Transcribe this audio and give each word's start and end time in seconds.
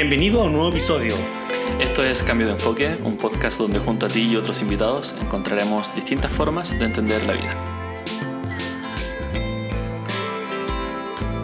Bienvenido 0.00 0.42
a 0.42 0.44
un 0.44 0.52
nuevo 0.52 0.68
episodio. 0.68 1.12
Esto 1.80 2.04
es 2.04 2.22
Cambio 2.22 2.46
de 2.46 2.52
Enfoque, 2.52 2.96
un 3.02 3.16
podcast 3.16 3.58
donde 3.58 3.80
junto 3.80 4.06
a 4.06 4.08
ti 4.08 4.20
y 4.20 4.36
otros 4.36 4.62
invitados 4.62 5.12
encontraremos 5.20 5.92
distintas 5.96 6.30
formas 6.30 6.70
de 6.70 6.84
entender 6.84 7.24
la 7.24 7.32
vida. 7.32 7.56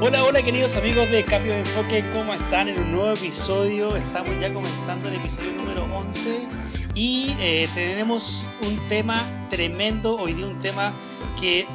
Hola, 0.01 0.23
hola 0.23 0.41
queridos 0.41 0.77
amigos 0.77 1.11
de 1.11 1.25
Cambio 1.25 1.53
de 1.53 1.59
Enfoque, 1.59 2.05
¿cómo 2.17 2.33
están? 2.33 2.69
En 2.69 2.79
un 2.81 2.93
nuevo 2.93 3.13
episodio, 3.15 3.97
estamos 3.97 4.31
ya 4.41 4.55
comenzando 4.55 5.09
el 5.09 5.17
episodio 5.17 5.51
número 5.55 5.89
11 5.93 6.47
y 6.95 7.35
eh, 7.41 7.69
tenemos 7.75 8.53
un 8.63 8.89
tema 8.89 9.21
tremendo, 9.51 10.15
hoy 10.15 10.35
día 10.35 10.47
un 10.47 10.61
tema 10.61 10.95
que 11.41 11.67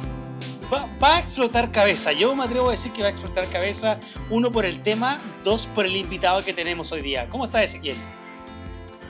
va, 0.72 1.16
a 1.16 1.20
explotar 1.20 1.72
cabeza. 1.72 2.12
Yo 2.12 2.34
me 2.34 2.44
atrevo 2.44 2.68
a 2.68 2.72
decir 2.72 2.92
que 2.92 3.02
va 3.02 3.08
a 3.08 3.10
explotar 3.10 3.46
cabeza. 3.48 3.98
Uno 4.30 4.52
por 4.52 4.64
el 4.64 4.82
tema, 4.82 5.20
dos 5.44 5.66
por 5.66 5.86
el 5.86 5.96
invitado 5.96 6.42
que 6.42 6.52
tenemos 6.52 6.92
hoy 6.92 7.02
día. 7.02 7.28
¿Cómo 7.28 7.44
está 7.44 7.62
Ezequiel? 7.62 7.96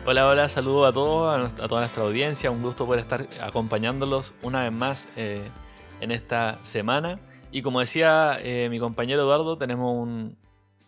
Hola, 0.07 0.27
hola, 0.27 0.49
saludo 0.49 0.87
a 0.87 0.93
todos, 0.93 1.53
a, 1.61 1.69
toda 1.69 1.83
nuestra 1.83 2.03
audiencia. 2.03 2.51
Un 2.51 2.63
gusto 2.63 2.87
poder 2.87 3.01
estar 3.01 3.29
acompañándolos 3.43 4.33
una 4.43 4.63
vez 4.63 4.73
más 4.73 5.09
eh, 5.17 5.43
en 6.01 6.11
esta 6.11 6.63
semana. 6.65 7.21
Y 7.53 7.63
como 7.63 7.81
decía 7.81 8.39
eh, 8.41 8.69
mi 8.71 8.79
compañero 8.79 9.23
Eduardo, 9.23 9.59
tenemos 9.59 9.97
un, 9.97 10.39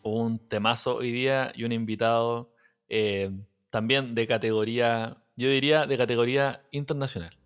un, 0.03 0.39
temazo 0.39 0.97
hoy 0.97 1.13
día 1.13 1.53
y 1.55 1.65
un 1.65 1.73
invitado 1.73 2.55
eh, 2.89 3.31
también 3.71 4.15
de 4.15 4.27
categoría, 4.27 5.19
yo 5.37 5.49
diría 5.49 5.87
de 5.87 5.97
categoría 5.97 6.63
internacional 6.71 7.42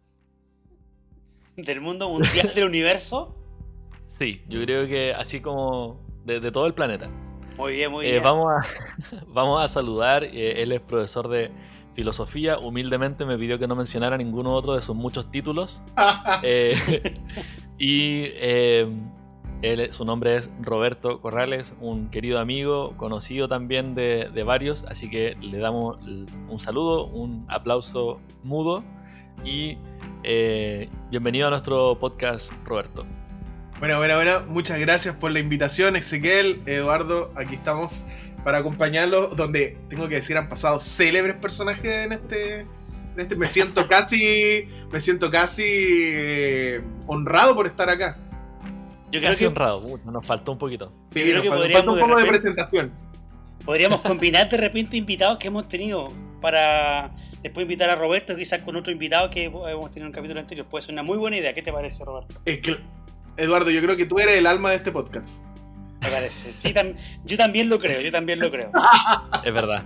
del 1.56 1.80
mundo 1.80 2.09
mundial 2.09 2.52
del 2.55 2.65
universo. 2.65 3.34
Sí, 4.09 4.42
yo 4.48 4.62
creo 4.62 4.87
que 4.87 5.12
así 5.12 5.41
como 5.41 6.01
de, 6.24 6.51
todo 6.51 6.66
el 6.66 6.74
planeta. 6.74 7.09
Muy 7.56 7.73
bien, 7.73 7.91
muy 7.91 8.06
eh, 8.06 8.12
bien. 8.12 8.23
Vamos 8.23 8.52
a, 8.52 8.66
vamos 9.28 9.62
a 9.62 9.69
saludar, 9.69 10.25
eh, 10.25 10.62
él 10.62 10.72
es 10.72 10.80
profesor 10.80 11.28
de 11.28 11.50
filosofía, 11.95 12.58
humildemente 12.58 13.25
me 13.25 13.39
pidió 13.39 13.58
que 13.58 13.67
no 13.67 13.75
mencionara 13.75 14.19
ninguno 14.19 14.53
otro 14.53 14.75
de 14.75 14.83
sus 14.83 14.95
muchos 14.95 15.30
títulos. 15.30 15.83
Eh, 16.42 16.77
y 17.78 18.25
él, 19.62 19.92
su 19.92 20.05
nombre 20.05 20.36
es 20.36 20.50
Roberto 20.61 21.20
Corrales, 21.20 21.75
un 21.80 22.11
querido 22.11 22.39
amigo, 22.39 22.95
conocido 22.97 23.48
también 23.48 23.95
de, 23.95 24.28
de 24.33 24.42
varios, 24.42 24.84
así 24.84 25.08
que 25.08 25.36
le 25.41 25.58
damos 25.58 25.98
un 26.48 26.58
saludo, 26.58 27.06
un 27.06 27.47
aplauso 27.48 28.20
mudo 28.42 28.84
y 29.45 29.79
eh, 30.23 30.89
bienvenido 31.11 31.47
a 31.47 31.51
nuestro 31.51 31.98
podcast, 31.98 32.51
Roberto. 32.65 33.06
Bueno, 33.79 33.98
bueno, 33.98 34.17
bueno, 34.17 34.42
muchas 34.48 34.79
gracias 34.81 35.17
por 35.17 35.31
la 35.31 35.39
invitación, 35.39 35.97
Ezequiel, 35.97 36.62
Eduardo, 36.67 37.31
aquí 37.37 37.55
estamos 37.55 38.07
para 38.42 38.59
acompañarlos, 38.59 39.37
donde 39.37 39.79
tengo 39.89 40.09
que 40.09 40.17
decir 40.17 40.37
han 40.37 40.48
pasado 40.48 40.81
célebres 40.81 41.37
personajes 41.37 42.07
en 42.07 42.12
este, 42.12 42.61
en 42.61 43.19
este 43.19 43.37
me 43.37 43.48
siento 43.48 43.87
casi, 43.89 44.69
me 44.91 45.01
siento 45.01 45.31
casi 45.31 45.64
eh, 45.64 46.83
honrado 47.07 47.55
por 47.55 47.67
estar 47.67 47.91
acá. 47.91 48.19
Yo 49.11 49.20
creo 49.20 49.33
casi 49.33 49.41
que... 49.41 49.48
honrado, 49.48 50.01
nos 50.05 50.27
faltó 50.27 50.53
un 50.53 50.59
poquito. 50.59 50.92
Sí, 51.12 51.23
creo 51.23 51.42
que 51.42 51.48
falta, 51.48 51.91
un 51.91 51.98
poco 51.98 52.20
de, 52.20 52.27
presentación. 52.27 52.92
Podríamos 53.67 54.00
combinar 54.00 54.48
de 54.48 54.56
repente 54.56 54.97
invitados 54.97 55.39
que 55.39 55.48
hemos 55.48 55.69
tenido 55.69 56.12
para 56.41 57.11
después 57.42 57.64
invitar 57.64 57.91
a 57.91 57.97
Roberto, 57.97 58.36
quizás 58.36 58.62
con 58.62 58.77
otro 58.77 58.92
invitado 58.92 59.28
que 59.28 59.45
hemos 59.45 59.91
tenido 59.91 60.03
en 60.03 60.06
un 60.06 60.12
capítulo 60.12 60.39
anterior. 60.39 60.67
Puede 60.67 60.83
ser 60.83 60.92
una 60.92 61.03
muy 61.03 61.19
buena 61.19 61.36
idea. 61.36 61.53
¿Qué 61.53 61.62
te 61.62 61.73
parece, 61.73 62.05
Roberto? 62.05 62.41
Eduardo, 63.36 63.70
yo 63.70 63.83
creo 63.83 63.97
que 63.97 64.06
tú 64.06 64.19
eres 64.19 64.36
el 64.36 64.47
alma 64.47 64.70
de 64.70 64.77
este 64.77 64.92
podcast. 64.92 65.41
Me 66.00 66.08
parece. 66.08 66.53
Sí, 66.53 66.73
yo 67.25 67.36
también 67.36 67.69
lo 67.69 67.81
creo, 67.81 68.00
yo 68.00 68.12
también 68.12 68.39
lo 68.39 68.50
creo. 68.50 68.70
es 69.45 69.53
verdad. 69.53 69.83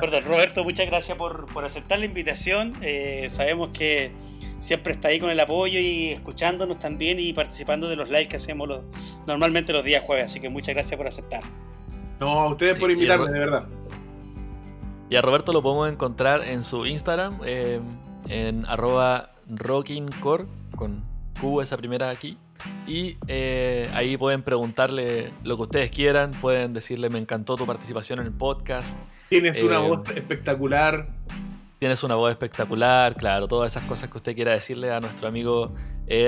Perdón, 0.00 0.24
Roberto, 0.24 0.64
muchas 0.64 0.86
gracias 0.86 1.16
por, 1.16 1.46
aceptar 1.64 2.00
la 2.00 2.06
invitación. 2.06 2.74
Eh, 2.82 3.28
sabemos 3.30 3.70
que 3.72 4.10
siempre 4.58 4.94
está 4.94 5.08
ahí 5.08 5.20
con 5.20 5.30
el 5.30 5.38
apoyo 5.38 5.78
y 5.78 6.10
escuchándonos 6.10 6.80
también 6.80 7.20
y 7.20 7.32
participando 7.32 7.88
de 7.88 7.96
los 7.96 8.10
lives 8.10 8.28
que 8.28 8.36
hacemos 8.36 8.68
normalmente 9.26 9.72
los 9.72 9.84
días 9.84 10.02
jueves. 10.02 10.24
Así 10.26 10.40
que 10.40 10.48
muchas 10.48 10.74
gracias 10.74 10.96
por 10.96 11.06
aceptar. 11.06 11.42
No, 12.20 12.28
a 12.28 12.48
ustedes 12.48 12.78
por 12.78 12.90
invitarme, 12.90 13.30
de 13.30 13.38
verdad. 13.38 13.64
Y 15.08 15.16
a 15.16 15.22
Roberto 15.22 15.52
lo 15.52 15.62
podemos 15.62 15.90
encontrar 15.90 16.44
en 16.44 16.62
su 16.62 16.86
Instagram, 16.86 17.40
eh, 17.44 17.80
en 18.28 18.66
arroba 18.66 19.32
rockingcore, 19.48 20.44
con 20.76 21.02
Q 21.40 21.62
esa 21.62 21.76
primera 21.76 22.10
aquí. 22.10 22.38
Y 22.86 23.16
eh, 23.26 23.90
ahí 23.94 24.16
pueden 24.16 24.42
preguntarle 24.42 25.32
lo 25.42 25.56
que 25.56 25.62
ustedes 25.62 25.90
quieran, 25.90 26.32
pueden 26.32 26.74
decirle 26.74 27.08
me 27.08 27.18
encantó 27.18 27.56
tu 27.56 27.66
participación 27.66 28.20
en 28.20 28.26
el 28.26 28.32
podcast. 28.32 28.98
Tienes 29.30 29.62
una 29.62 29.76
eh, 29.76 29.88
voz 29.88 30.10
espectacular. 30.10 31.08
Tienes 31.78 32.02
una 32.02 32.16
voz 32.16 32.30
espectacular, 32.30 33.16
claro, 33.16 33.48
todas 33.48 33.72
esas 33.72 33.84
cosas 33.88 34.10
que 34.10 34.18
usted 34.18 34.34
quiera 34.34 34.52
decirle 34.52 34.92
a 34.92 35.00
nuestro 35.00 35.26
amigo 35.26 35.72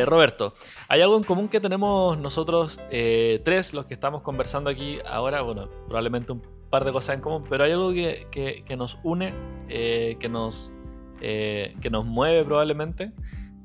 Roberto. 0.07 0.55
Hay 0.89 1.01
algo 1.01 1.17
en 1.17 1.25
común 1.25 1.49
que 1.49 1.61
tenemos 1.61 2.17
nosotros 2.19 2.79
tres, 2.89 3.75
los 3.75 3.87
que 3.87 3.95
estamos 3.95 4.23
conversando 4.23 4.71
aquí 4.71 4.99
ahora, 5.07 5.43
bueno, 5.43 5.69
probablemente 5.87 6.33
un 6.33 6.43
par 6.73 6.85
de 6.87 6.93
cosas 6.93 7.17
en 7.17 7.21
común, 7.21 7.45
pero 7.49 7.65
hay 7.65 7.73
algo 7.73 7.93
que, 7.93 8.65
que, 8.67 8.77
nos 8.77 8.99
une, 9.05 9.35
eh, 9.69 10.17
que, 10.19 10.29
nos, 10.31 10.73
eh, 11.21 11.77
que 11.83 11.91
nos 11.91 12.07
mueve 12.07 12.45
probablemente. 12.45 13.13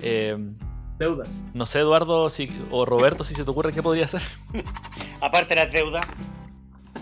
Eh, 0.02 0.38
deudas. 1.00 1.42
No 1.54 1.66
sé, 1.66 1.80
Eduardo 1.80 2.30
si, 2.30 2.50
o 2.70 2.86
Roberto, 2.86 3.24
si 3.24 3.34
se 3.34 3.46
te 3.46 3.50
ocurre 3.50 3.72
qué 3.72 3.82
podría 3.82 4.10
ser. 4.10 4.22
Aparte 5.22 5.56
de 5.56 5.64
las 5.64 5.72
deudas. 5.72 6.06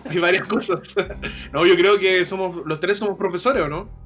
Hay 0.07 0.19
varias 0.19 0.45
cosas. 0.45 0.95
no, 1.51 1.65
yo 1.65 1.75
creo 1.75 1.97
que 1.97 2.23
somos 2.23 2.63
los 2.65 2.79
tres 2.79 2.99
somos 2.99 3.17
profesores, 3.17 3.63
¿o 3.63 3.67
no? 3.67 4.04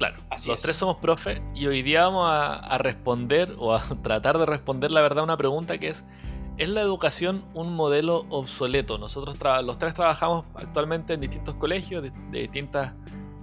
Claro, 0.00 0.16
los 0.46 0.60
tres 0.60 0.74
somos 0.74 0.96
profe 0.96 1.40
y 1.54 1.68
hoy 1.68 1.82
día 1.82 2.04
vamos 2.04 2.28
a, 2.28 2.54
a, 2.54 2.78
responder 2.78 3.54
o 3.58 3.72
a 3.74 3.82
tratar 4.02 4.38
de 4.38 4.46
responder 4.46 4.90
la 4.90 5.00
verdad 5.00 5.22
una 5.22 5.36
pregunta 5.36 5.78
que 5.78 5.88
es 5.88 6.04
¿Es 6.60 6.68
la 6.68 6.82
educación 6.82 7.42
un 7.54 7.74
modelo 7.74 8.26
obsoleto? 8.28 8.98
Nosotros 8.98 9.38
los 9.64 9.78
tres 9.78 9.94
trabajamos 9.94 10.44
actualmente 10.54 11.14
en 11.14 11.22
distintos 11.22 11.54
colegios, 11.54 12.02
de, 12.02 12.12
distintas 12.38 12.92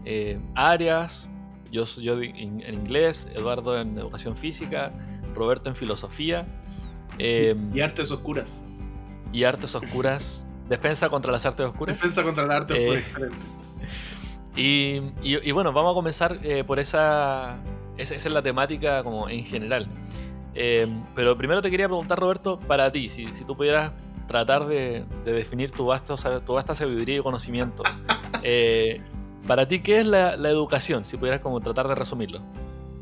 eh, 0.06 0.40
áreas. 0.53 1.28
Yo, 1.72 1.85
yo 1.85 2.22
en, 2.22 2.62
inglés, 2.62 3.28
Eduardo 3.34 3.81
en 3.81 3.97
educación 3.97 4.38
física, 4.38 4.91
Roberto 5.34 5.68
en 5.68 5.75
filosofía. 5.75 6.45
Em, 7.18 7.75
y 7.75 7.81
artes 7.81 8.12
oscuras. 8.12 8.63
Y 9.34 9.45
artes 9.45 9.74
oscuras. 9.74 10.45
Defensa 10.69 11.09
contra 11.09 11.31
las 11.31 11.44
artes 11.47 11.66
oscuras. 11.66 11.95
Defensa 11.95 12.22
contra 12.22 12.45
las 12.45 12.57
artes 12.57 12.78
eh, 12.78 13.03
oscuras. 13.03 13.34
Y, 14.57 15.01
y, 15.22 15.51
bueno, 15.51 15.72
vamos 15.72 15.91
a 15.91 15.94
comenzar 15.94 16.40
eh, 16.41 16.63
por 16.63 16.79
esa, 16.79 17.59
esa, 17.95 18.16
esa. 18.16 18.28
es 18.28 18.34
la 18.34 18.41
temática 18.41 19.03
como 19.03 19.29
en 19.29 19.45
general. 19.45 19.88
Em, 20.56 21.03
pero 21.13 21.38
primero 21.38 21.62
te 21.62 21.69
quería 21.69 21.88
preguntar, 21.88 22.18
Roberto, 22.19 22.59
para 22.59 22.91
ti, 22.91 23.09
si, 23.09 23.28
si 23.35 23.45
tú 23.45 23.56
pudieras 23.56 23.91
tratar 24.28 24.66
de, 24.66 25.06
definir 25.23 25.69
tu, 25.69 25.85
vasto, 25.85 26.16
tu 26.41 26.53
vasta 26.53 26.73
sabiduría 26.73 27.18
y 27.18 27.22
conocimiento, 27.22 27.84
eh, 28.44 29.00
para 29.45 29.68
ti, 29.68 29.81
¿qué 29.81 30.00
es 30.00 30.07
la, 30.07 30.34
educación? 30.34 31.06
Si 31.06 31.16
pudieras 31.16 31.41
como 31.41 31.62
tratar 31.62 31.88
de 31.88 31.94
resumirlo. 31.94 32.41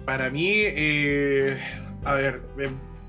Para 0.04 0.30
mí, 0.30 0.52
eh, 0.52 1.58
a 2.04 2.16
ver, 2.16 2.44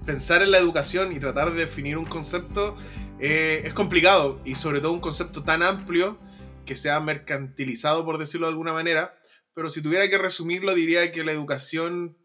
pensar 0.07 0.43
en 0.43 0.53
la 0.53 0.59
educación 0.59 1.13
y 1.13 1.19
tratar 1.19 1.53
de 1.53 1.59
definir 1.59 1.99
un 1.99 2.05
concepto 2.05 2.77
eh, 3.19 3.63
es 3.65 3.75
complicado 3.75 4.39
y 4.45 4.55
sobre 4.55 4.81
todo 4.81 4.93
un 4.93 5.01
concepto 5.01 5.43
tan 5.43 5.63
amplio 5.63 6.19
que 6.67 6.77
sea 6.77 7.01
mercantilizado, 7.01 8.05
por 8.05 8.19
decirlo 8.19 8.47
de 8.47 8.53
alguna 8.53 8.75
manera. 8.75 9.15
Pero 9.55 9.71
si 9.71 9.81
tuviera 9.81 10.11
que 10.11 10.19
resumirlo, 10.19 10.75
diría 10.75 11.11
que 11.13 11.25
la 11.25 11.33
educación 11.33 12.19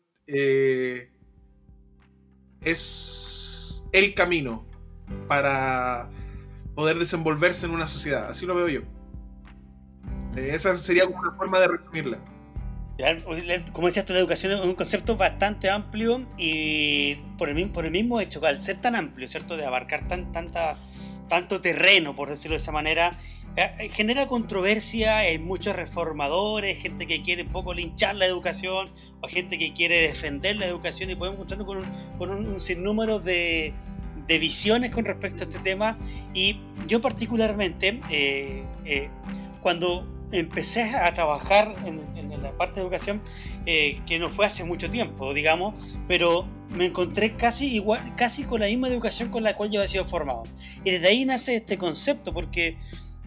es 2.62 3.85
el 3.94 4.13
camino 4.13 4.66
para 5.28 6.09
poder 6.75 7.00
desenvolverse 7.00 7.66
en 7.66 7.73
una 7.73 7.88
sociedad. 7.88 8.29
Así 8.29 8.46
lo 8.46 8.55
veo 8.55 8.67
yo. 8.67 8.82
Eh, 10.35 10.52
esa 10.53 10.78
sería 10.78 11.05
una 11.05 11.32
forma 11.32 11.59
de 11.59 11.67
resumirla. 11.67 12.20
Como 13.73 13.87
decías 13.87 14.05
tú, 14.05 14.14
la 14.14 14.20
educación 14.20 14.52
es 14.52 14.59
un 14.61 14.76
concepto 14.76 15.17
bastante 15.17 15.70
amplio 15.70 16.28
y 16.37 17.16
por 17.37 17.49
el, 17.49 17.70
por 17.72 17.85
el 17.85 17.91
mismo 17.91 18.22
hecho, 18.22 18.46
al 18.46 18.61
ser 18.61 18.79
tan 18.79 18.96
amplio, 18.96 19.28
¿cierto? 19.28 19.58
De 19.58 19.66
abarcar 19.66 20.08
tan, 20.08 20.32
tanta, 20.32 20.76
tanto 21.28 21.61
terreno, 21.61 22.16
por 22.16 22.29
decirlo 22.29 22.53
de 22.53 22.61
esa 22.61 22.72
manera, 22.72 23.09
eh, 23.09 23.16
eh, 23.17 23.41
genera 23.92 24.28
controversia, 24.28 25.18
hay 25.18 25.40
muchos 25.40 25.76
reformadores, 25.76 26.82
gente 26.82 27.08
que 27.08 27.22
quiere 27.22 27.44
un 27.44 27.50
poco 27.50 27.74
linchar 27.74 28.16
la 28.16 28.26
educación, 28.26 28.90
o 29.22 29.28
gente 29.28 29.58
que 29.58 29.74
quiere 29.74 30.02
defender 30.02 30.58
la 30.58 30.66
educación, 30.66 31.09
y 31.09 31.16
podemos 31.16 31.38
encontrarnos 31.38 31.68
con 31.68 31.78
un, 31.78 31.86
con 32.18 32.30
un, 32.32 32.62
sinnúmero 32.62 33.20
de, 33.20 33.74
de, 34.28 34.38
visiones 34.38 34.92
con 34.92 35.06
respecto 35.06 35.44
a 35.44 35.48
este 35.48 35.59
tema. 35.59 35.98
Y 36.34 36.59
yo 36.88 37.02
particularmente, 37.02 38.00
eh, 38.09 39.09
cuando 39.62 40.08
empecé 40.32 40.84
a 40.96 41.14
trabajar 41.14 41.74
en, 41.86 42.02
la 42.42 42.58
parte 42.58 42.76
de 42.76 42.82
educación, 42.82 43.22
que 43.66 44.18
no 44.20 44.28
fue 44.30 44.47
hace 44.47 44.64
mucho 44.64 44.90
tiempo, 44.90 45.32
digamos, 45.32 45.76
pero 46.08 46.46
me 46.70 46.86
encontré 46.86 47.34
casi 47.34 47.68
igual, 47.68 48.16
casi 48.16 48.46
con 48.46 48.62
la 48.62 48.68
misma 48.68 48.88
educación 48.88 49.30
con 49.30 49.44
la 49.44 49.56
cual 49.56 49.70
yo 49.70 49.80
había 49.80 49.90
sido 49.90 50.06
formado. 50.06 50.44
Y 50.84 50.90
desde 50.90 51.08
ahí 51.08 51.24
nace 51.24 51.58
este 51.58 51.78
concepto, 51.78 52.34
porque 52.34 52.78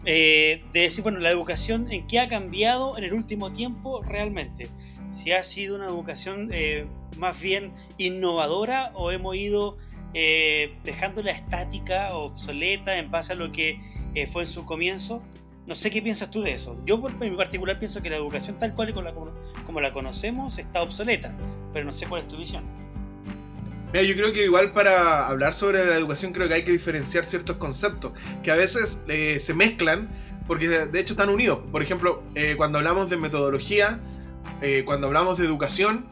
eh, 0.05 0.63
de 0.73 0.81
decir, 0.81 1.03
bueno, 1.03 1.19
la 1.19 1.31
educación 1.31 1.91
en 1.91 2.07
qué 2.07 2.19
ha 2.19 2.27
cambiado 2.27 2.97
en 2.97 3.03
el 3.03 3.13
último 3.13 3.51
tiempo 3.51 4.01
realmente. 4.03 4.69
Si 5.09 5.31
ha 5.31 5.43
sido 5.43 5.75
una 5.75 5.85
educación 5.85 6.49
eh, 6.51 6.87
más 7.17 7.39
bien 7.39 7.73
innovadora 7.97 8.91
o 8.95 9.11
hemos 9.11 9.35
ido 9.35 9.77
eh, 10.13 10.77
dejando 10.83 11.23
la 11.23 11.31
estática 11.31 12.15
obsoleta 12.15 12.97
en 12.97 13.11
base 13.11 13.33
a 13.33 13.35
lo 13.35 13.51
que 13.51 13.79
fue 14.31 14.43
en 14.43 14.47
su 14.47 14.65
comienzo. 14.65 15.21
No 15.65 15.73
sé 15.73 15.89
qué 15.89 16.01
piensas 16.01 16.29
tú 16.29 16.41
de 16.41 16.53
eso. 16.53 16.79
Yo 16.85 17.01
en 17.07 17.31
mi 17.31 17.35
particular 17.35 17.79
pienso 17.79 18.01
que 18.01 18.09
la 18.09 18.17
educación 18.17 18.59
tal 18.59 18.75
cual 18.75 18.89
y 18.89 18.93
como 18.93 19.81
la 19.81 19.93
conocemos 19.93 20.59
está 20.59 20.83
obsoleta, 20.83 21.35
pero 21.73 21.85
no 21.85 21.91
sé 21.91 22.05
cuál 22.05 22.21
es 22.21 22.27
tu 22.27 22.37
visión. 22.37 22.84
Mira, 23.93 24.03
yo 24.03 24.15
creo 24.15 24.33
que 24.33 24.43
igual 24.43 24.71
para 24.71 25.27
hablar 25.27 25.53
sobre 25.53 25.85
la 25.85 25.95
educación 25.95 26.33
creo 26.33 26.47
que 26.47 26.55
hay 26.55 26.65
que 26.65 26.71
diferenciar 26.71 27.23
ciertos 27.23 27.57
conceptos 27.57 28.11
que 28.43 28.51
a 28.51 28.55
veces 28.55 29.03
eh, 29.07 29.39
se 29.39 29.53
mezclan 29.53 30.09
porque 30.47 30.67
de 30.67 30.99
hecho 30.99 31.13
están 31.13 31.29
unidos. 31.29 31.59
Por 31.71 31.81
ejemplo, 31.81 32.23
eh, 32.35 32.55
cuando 32.57 32.77
hablamos 32.77 33.09
de 33.09 33.17
metodología, 33.17 33.99
eh, 34.61 34.83
cuando 34.85 35.07
hablamos 35.07 35.37
de 35.37 35.45
educación 35.45 36.05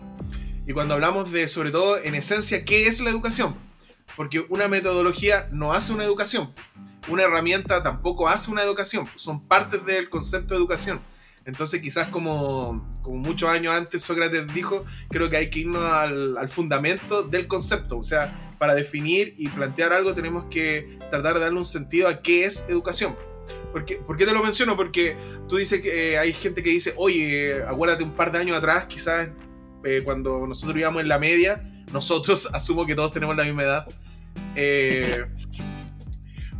y 0.66 0.74
cuando 0.74 0.94
hablamos 0.94 1.32
de, 1.32 1.48
sobre 1.48 1.72
todo, 1.72 1.98
en 1.98 2.16
esencia, 2.16 2.66
¿qué 2.66 2.88
es 2.88 3.00
la 3.02 3.10
educación? 3.10 3.56
Porque 4.16 4.46
una 4.50 4.68
metodología 4.68 5.48
no 5.52 5.74
hace 5.74 5.94
una 5.94 6.04
educación, 6.04 6.54
una 7.08 7.24
herramienta 7.24 7.84
tampoco 7.84 8.28
hace 8.28 8.52
una 8.52 8.64
educación, 8.64 9.08
son 9.16 9.46
partes 9.46 9.86
del 9.86 10.10
concepto 10.10 10.54
de 10.54 10.60
educación. 10.60 11.02
Entonces 11.46 11.82
quizás 11.82 12.08
como, 12.08 13.00
como 13.02 13.18
muchos 13.18 13.50
años 13.50 13.74
antes 13.74 14.02
Sócrates 14.02 14.54
dijo, 14.54 14.86
creo 15.10 15.30
que 15.30 15.38
hay 15.38 15.50
que 15.50 15.60
irnos 15.60 15.84
al, 15.84 16.48
fundamento 16.50 17.24
del 17.24 17.48
concepto. 17.48 17.98
O 17.98 18.04
sea, 18.04 18.56
para 18.58 18.76
definir 18.76 19.36
y 19.38 19.50
plantear 19.50 19.92
algo 19.94 20.14
tenemos 20.14 20.46
que 20.46 20.98
tratar 21.10 21.36
de 21.36 21.42
darle 21.42 21.60
un 21.60 21.66
sentido 21.66 22.08
a 22.08 22.22
qué 22.22 22.46
es 22.46 22.66
educación. 22.70 23.16
¿Por 23.72 23.86
qué, 23.86 23.96
¿Por 23.96 24.16
qué 24.18 24.26
te 24.26 24.34
lo 24.34 24.44
menciono? 24.44 24.78
Porque 24.78 25.18
tú 25.50 25.58
dices 25.58 25.82
que 25.82 26.14
eh, 26.14 26.18
hay 26.18 26.32
gente 26.32 26.64
que 26.64 26.70
dice, 26.70 26.94
oye, 26.96 27.62
acuérdate 27.64 28.04
un 28.04 28.12
par 28.12 28.32
de 28.32 28.38
años 28.38 28.58
atrás, 28.58 28.86
quizás 28.86 29.30
eh, 29.84 30.02
cuando 30.06 30.46
nosotros 30.48 30.78
íbamos 30.78 31.02
en 31.02 31.08
la 31.08 31.20
media, 31.20 31.70
nosotros, 31.92 32.48
asumo 32.54 32.86
que 32.86 32.96
todos 32.96 33.12
tenemos 33.12 33.36
la 33.36 33.44
misma 33.44 33.64
edad, 33.64 33.88
eh, 34.56 35.26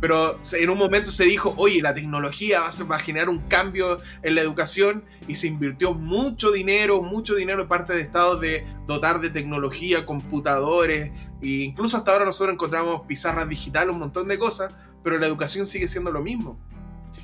pero 0.04 0.38
en 0.52 0.68
un 0.68 0.76
momento 0.76 1.10
se 1.10 1.24
dijo, 1.24 1.54
oye, 1.56 1.80
la 1.80 1.94
tecnología 1.94 2.60
va 2.90 2.96
a 2.96 2.98
generar 2.98 3.30
un 3.30 3.38
cambio 3.48 4.02
en 4.22 4.34
la 4.34 4.42
educación 4.42 5.02
y 5.26 5.36
se 5.36 5.46
invirtió 5.46 5.94
mucho 5.94 6.52
dinero, 6.52 7.00
mucho 7.00 7.34
dinero 7.34 7.62
de 7.62 7.68
parte 7.68 7.94
de 7.94 8.02
Estados 8.02 8.38
de 8.38 8.66
dotar 8.86 9.22
de 9.22 9.30
tecnología, 9.30 10.04
computadores, 10.04 11.10
e 11.40 11.48
incluso 11.48 11.96
hasta 11.96 12.12
ahora 12.12 12.26
nosotros 12.26 12.52
encontramos 12.52 13.00
pizarras 13.08 13.48
digitales, 13.48 13.94
un 13.94 14.00
montón 14.00 14.28
de 14.28 14.38
cosas, 14.38 14.74
pero 15.02 15.16
la 15.16 15.26
educación 15.26 15.64
sigue 15.64 15.88
siendo 15.88 16.12
lo 16.12 16.20
mismo. 16.20 16.58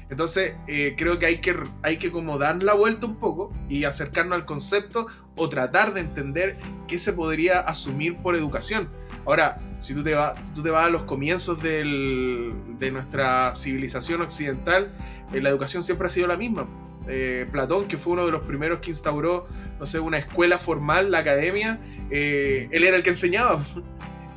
Entonces, 0.08 0.54
eh, 0.66 0.94
creo 0.96 1.18
que 1.18 1.26
hay, 1.26 1.42
que 1.42 1.54
hay 1.82 1.98
que 1.98 2.10
como 2.10 2.38
dar 2.38 2.62
la 2.62 2.72
vuelta 2.72 3.04
un 3.04 3.16
poco 3.16 3.52
y 3.68 3.84
acercarnos 3.84 4.36
al 4.36 4.46
concepto 4.46 5.06
o 5.36 5.50
tratar 5.50 5.92
de 5.92 6.00
entender 6.00 6.58
qué 6.88 6.98
se 6.98 7.12
podría 7.12 7.60
asumir 7.60 8.16
por 8.16 8.36
educación. 8.36 8.88
Ahora, 9.26 9.60
si 9.80 9.94
tú 9.94 10.02
te, 10.02 10.14
vas, 10.14 10.34
tú 10.54 10.62
te 10.62 10.70
vas 10.70 10.86
a 10.86 10.90
los 10.90 11.02
comienzos 11.02 11.62
del, 11.62 12.54
de 12.78 12.90
nuestra 12.90 13.54
civilización 13.54 14.20
occidental, 14.22 14.92
eh, 15.32 15.40
la 15.40 15.48
educación 15.48 15.82
siempre 15.82 16.06
ha 16.06 16.10
sido 16.10 16.26
la 16.26 16.36
misma. 16.36 16.66
Eh, 17.08 17.46
Platón, 17.50 17.88
que 17.88 17.96
fue 17.96 18.12
uno 18.12 18.26
de 18.26 18.32
los 18.32 18.42
primeros 18.42 18.80
que 18.80 18.90
instauró, 18.90 19.48
no 19.78 19.86
sé, 19.86 20.00
una 20.00 20.18
escuela 20.18 20.58
formal, 20.58 21.10
la 21.10 21.18
academia, 21.18 21.80
eh, 22.10 22.68
él 22.70 22.84
era 22.84 22.96
el 22.96 23.02
que 23.02 23.10
enseñaba. 23.10 23.64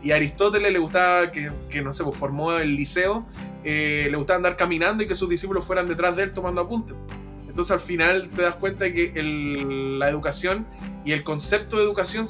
Y 0.02 0.12
a 0.12 0.16
Aristóteles 0.16 0.72
le 0.72 0.80
gustaba 0.80 1.32
que, 1.32 1.52
que 1.70 1.82
no 1.82 1.94
sé, 1.94 2.04
pues 2.04 2.18
formó 2.18 2.54
el 2.54 2.76
liceo, 2.76 3.26
le 3.64 4.14
gustaba 4.16 4.38
andar 4.38 4.58
caminando 4.58 5.04
y 5.04 5.08
que 5.08 5.16
sus 5.16 5.30
discípulos 5.30 5.66
fueran 5.66 5.88
detrás 5.88 6.18
de 6.18 6.24
él 6.24 6.34
tomando 6.34 6.60
apuntes. 6.60 6.96
Entonces 7.48 7.72
al 7.72 7.80
final 7.80 8.30
te 8.30 8.42
das 8.42 8.56
cuenta 8.56 8.86
de 8.86 8.94
que 8.94 9.24
la 9.98 10.10
educación 10.10 10.66
y 11.06 11.12
el 11.12 11.24
concepto 11.24 11.78
de 11.78 11.84
educación 11.84 12.26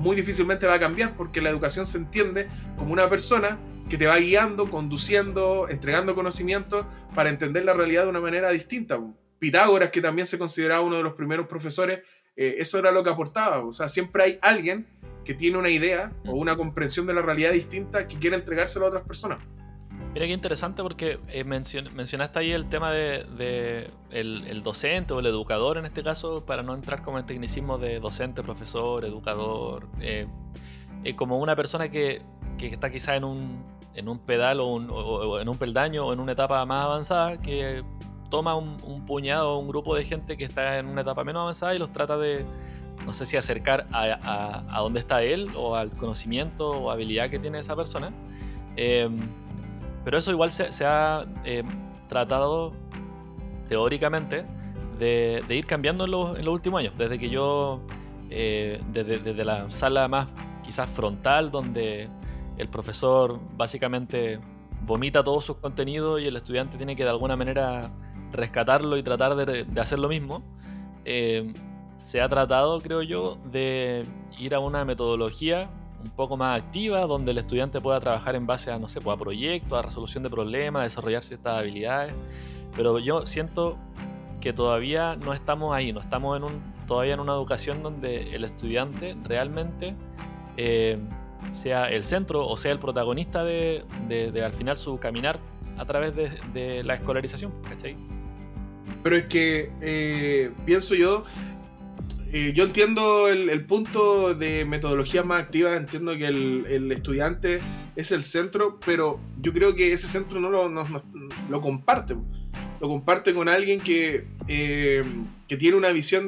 muy 0.00 0.16
difícilmente 0.16 0.66
va 0.66 0.74
a 0.74 0.80
cambiar 0.80 1.14
porque 1.14 1.40
la 1.40 1.50
educación 1.50 1.86
se 1.86 1.98
entiende 1.98 2.48
como 2.76 2.92
una 2.92 3.08
persona 3.08 3.58
que 3.88 3.98
te 3.98 4.06
va 4.06 4.16
guiando, 4.16 4.70
conduciendo, 4.70 5.68
entregando 5.68 6.14
conocimientos 6.14 6.86
para 7.14 7.28
entender 7.28 7.64
la 7.64 7.74
realidad 7.74 8.04
de 8.04 8.10
una 8.10 8.20
manera 8.20 8.50
distinta. 8.50 8.98
Pitágoras, 9.38 9.90
que 9.90 10.00
también 10.00 10.26
se 10.26 10.38
consideraba 10.38 10.80
uno 10.80 10.96
de 10.96 11.02
los 11.02 11.14
primeros 11.14 11.46
profesores, 11.46 12.00
eh, 12.34 12.56
eso 12.58 12.78
era 12.78 12.92
lo 12.92 13.04
que 13.04 13.10
aportaba. 13.10 13.62
O 13.64 13.72
sea, 13.72 13.88
siempre 13.88 14.22
hay 14.22 14.38
alguien 14.40 14.86
que 15.24 15.34
tiene 15.34 15.58
una 15.58 15.68
idea 15.68 16.12
o 16.26 16.32
una 16.32 16.56
comprensión 16.56 17.06
de 17.06 17.14
la 17.14 17.22
realidad 17.22 17.52
distinta 17.52 18.08
que 18.08 18.18
quiere 18.18 18.36
entregárselo 18.36 18.86
a 18.86 18.88
otras 18.88 19.04
personas. 19.04 19.38
Mira 20.12 20.26
qué 20.26 20.32
interesante 20.32 20.82
porque 20.82 21.20
eh, 21.28 21.44
mencionaste 21.44 22.38
ahí 22.40 22.50
el 22.50 22.68
tema 22.68 22.90
de, 22.90 23.88
el, 24.10 24.62
docente 24.64 25.14
o 25.14 25.20
el 25.20 25.26
educador 25.26 25.78
en 25.78 25.84
este 25.84 26.02
caso, 26.02 26.44
para 26.44 26.64
no 26.64 26.74
entrar 26.74 27.02
como 27.02 27.20
en 27.20 27.26
tecnicismo 27.26 27.78
de 27.78 28.00
docente, 28.00 28.42
profesor, 28.42 29.04
educador, 29.04 29.86
eh, 30.00 30.26
eh, 31.04 31.14
como 31.14 31.38
una 31.38 31.54
persona 31.54 31.90
que, 31.90 32.22
está 32.60 32.90
quizá 32.90 33.14
en 33.14 33.22
un, 33.22 33.64
en 33.94 34.08
un 34.08 34.18
pedal 34.18 34.58
o, 34.60 35.40
en 35.40 35.48
un 35.48 35.56
peldaño 35.56 36.06
o 36.06 36.12
en 36.12 36.18
una 36.18 36.32
etapa 36.32 36.64
más 36.66 36.82
avanzada, 36.82 37.40
que 37.40 37.84
toma 38.30 38.56
un, 38.56 39.04
puñado 39.06 39.54
o 39.54 39.58
un 39.58 39.68
grupo 39.68 39.94
de 39.94 40.04
gente 40.04 40.36
que 40.36 40.44
está 40.44 40.78
en 40.78 40.86
una 40.86 41.02
etapa 41.02 41.22
menos 41.22 41.42
avanzada 41.42 41.72
y 41.76 41.78
los 41.78 41.92
trata 41.92 42.16
de, 42.18 42.44
no 43.06 43.14
sé 43.14 43.26
si 43.26 43.36
acercar 43.36 43.86
a, 43.92 44.02
a, 44.02 44.76
a 44.76 44.80
dónde 44.80 44.98
está 44.98 45.22
él 45.22 45.50
o 45.56 45.76
al 45.76 45.92
conocimiento 45.92 46.68
o 46.68 46.90
habilidad 46.90 47.30
que 47.30 47.38
tiene 47.38 47.60
esa 47.60 47.76
persona. 47.76 48.12
Pero 50.04 50.18
eso 50.18 50.30
igual 50.30 50.50
se, 50.50 50.84
ha 50.84 51.26
eh, 51.44 51.62
tratado 52.08 52.72
teóricamente 53.68 54.44
de, 54.98 55.42
ir 55.48 55.66
cambiando 55.66 56.04
en 56.04 56.10
los, 56.10 56.38
últimos 56.46 56.80
años. 56.80 56.94
Desde 56.96 57.18
que 57.18 57.28
yo, 57.28 57.80
eh, 58.30 58.80
desde, 58.92 59.44
la 59.44 59.68
sala 59.70 60.08
más 60.08 60.32
quizás 60.62 60.88
frontal, 60.90 61.50
donde 61.50 62.08
el 62.58 62.68
profesor 62.68 63.40
básicamente 63.56 64.38
vomita 64.82 65.22
todos 65.22 65.44
sus 65.44 65.56
contenidos 65.56 66.20
y 66.20 66.26
el 66.26 66.36
estudiante 66.36 66.76
tiene 66.76 66.96
que 66.96 67.04
de 67.04 67.10
alguna 67.10 67.36
manera 67.36 67.90
rescatarlo 68.32 68.96
y 68.96 69.02
tratar 69.02 69.34
de, 69.34 69.80
hacer 69.80 69.98
lo 69.98 70.08
mismo, 70.08 70.42
eh, 71.04 71.52
se 71.96 72.20
ha 72.20 72.28
tratado, 72.28 72.80
creo 72.80 73.02
yo, 73.02 73.38
de 73.50 74.06
ir 74.38 74.54
a 74.54 74.60
una 74.60 74.84
metodología 74.84 75.68
un 76.02 76.10
poco 76.10 76.36
más 76.36 76.60
activa, 76.60 77.00
donde 77.06 77.32
el 77.32 77.38
estudiante 77.38 77.80
pueda 77.80 78.00
trabajar 78.00 78.34
en 78.36 78.46
base 78.46 78.70
a, 78.70 78.78
no 78.78 78.88
sé, 78.88 79.00
pues, 79.00 79.14
a 79.14 79.18
proyectos, 79.18 79.78
a 79.78 79.82
resolución 79.82 80.22
de 80.22 80.30
problemas, 80.30 80.80
a 80.80 80.84
desarrollar 80.84 81.22
ciertas 81.22 81.54
habilidades. 81.54 82.14
Pero 82.76 82.98
yo 82.98 83.26
siento 83.26 83.76
que 84.40 84.52
todavía 84.52 85.16
no 85.16 85.32
estamos 85.32 85.74
ahí, 85.74 85.92
no 85.92 86.00
estamos 86.00 86.36
en 86.36 86.44
un, 86.44 86.62
todavía 86.86 87.14
en 87.14 87.20
una 87.20 87.32
educación 87.32 87.82
donde 87.82 88.34
el 88.34 88.44
estudiante 88.44 89.16
realmente 89.24 89.94
eh, 90.56 90.98
sea 91.52 91.90
el 91.90 92.04
centro 92.04 92.46
o 92.46 92.56
sea 92.56 92.72
el 92.72 92.78
protagonista 92.78 93.44
de, 93.44 93.84
al 94.44 94.52
final 94.52 94.76
su 94.76 94.98
caminar 94.98 95.38
a 95.78 95.84
través 95.84 96.14
de, 96.14 96.82
la 96.82 96.94
escolarización, 96.94 97.52
¿cachai? 97.68 97.96
Pero 99.02 99.16
es 99.16 99.26
que 99.26 99.72
eh, 99.80 100.52
pienso 100.66 100.94
yo 100.94 101.24
eh, 102.32 102.52
yo 102.54 102.64
entiendo 102.64 103.28
el, 103.28 103.64
punto 103.64 104.34
de 104.34 104.64
metodología 104.64 105.22
más 105.22 105.42
activa, 105.42 105.76
entiendo 105.76 106.16
que 106.16 106.26
el, 106.26 106.92
estudiante 106.92 107.60
es 107.96 108.12
el 108.12 108.22
centro, 108.22 108.78
pero 108.84 109.20
yo 109.40 109.52
creo 109.52 109.74
que 109.74 109.92
ese 109.92 110.06
centro 110.06 110.40
no 110.40 110.50
lo, 110.50 110.68
lo 110.68 111.60
comparte. 111.60 112.16
Lo 112.80 112.88
comparte 112.88 113.34
con 113.34 113.48
alguien 113.48 113.80
que, 113.80 114.26
eh, 114.48 115.04
que 115.48 115.56
tiene 115.56 115.76
una 115.76 115.90
visión 115.90 116.26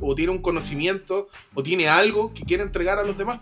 o 0.00 0.14
tiene 0.14 0.32
un 0.32 0.40
conocimiento 0.40 1.28
o 1.54 1.62
tiene 1.62 1.88
algo 1.88 2.32
que 2.32 2.44
quiere 2.44 2.62
entregar 2.62 2.98
a 2.98 3.04
los 3.04 3.18
demás 3.18 3.40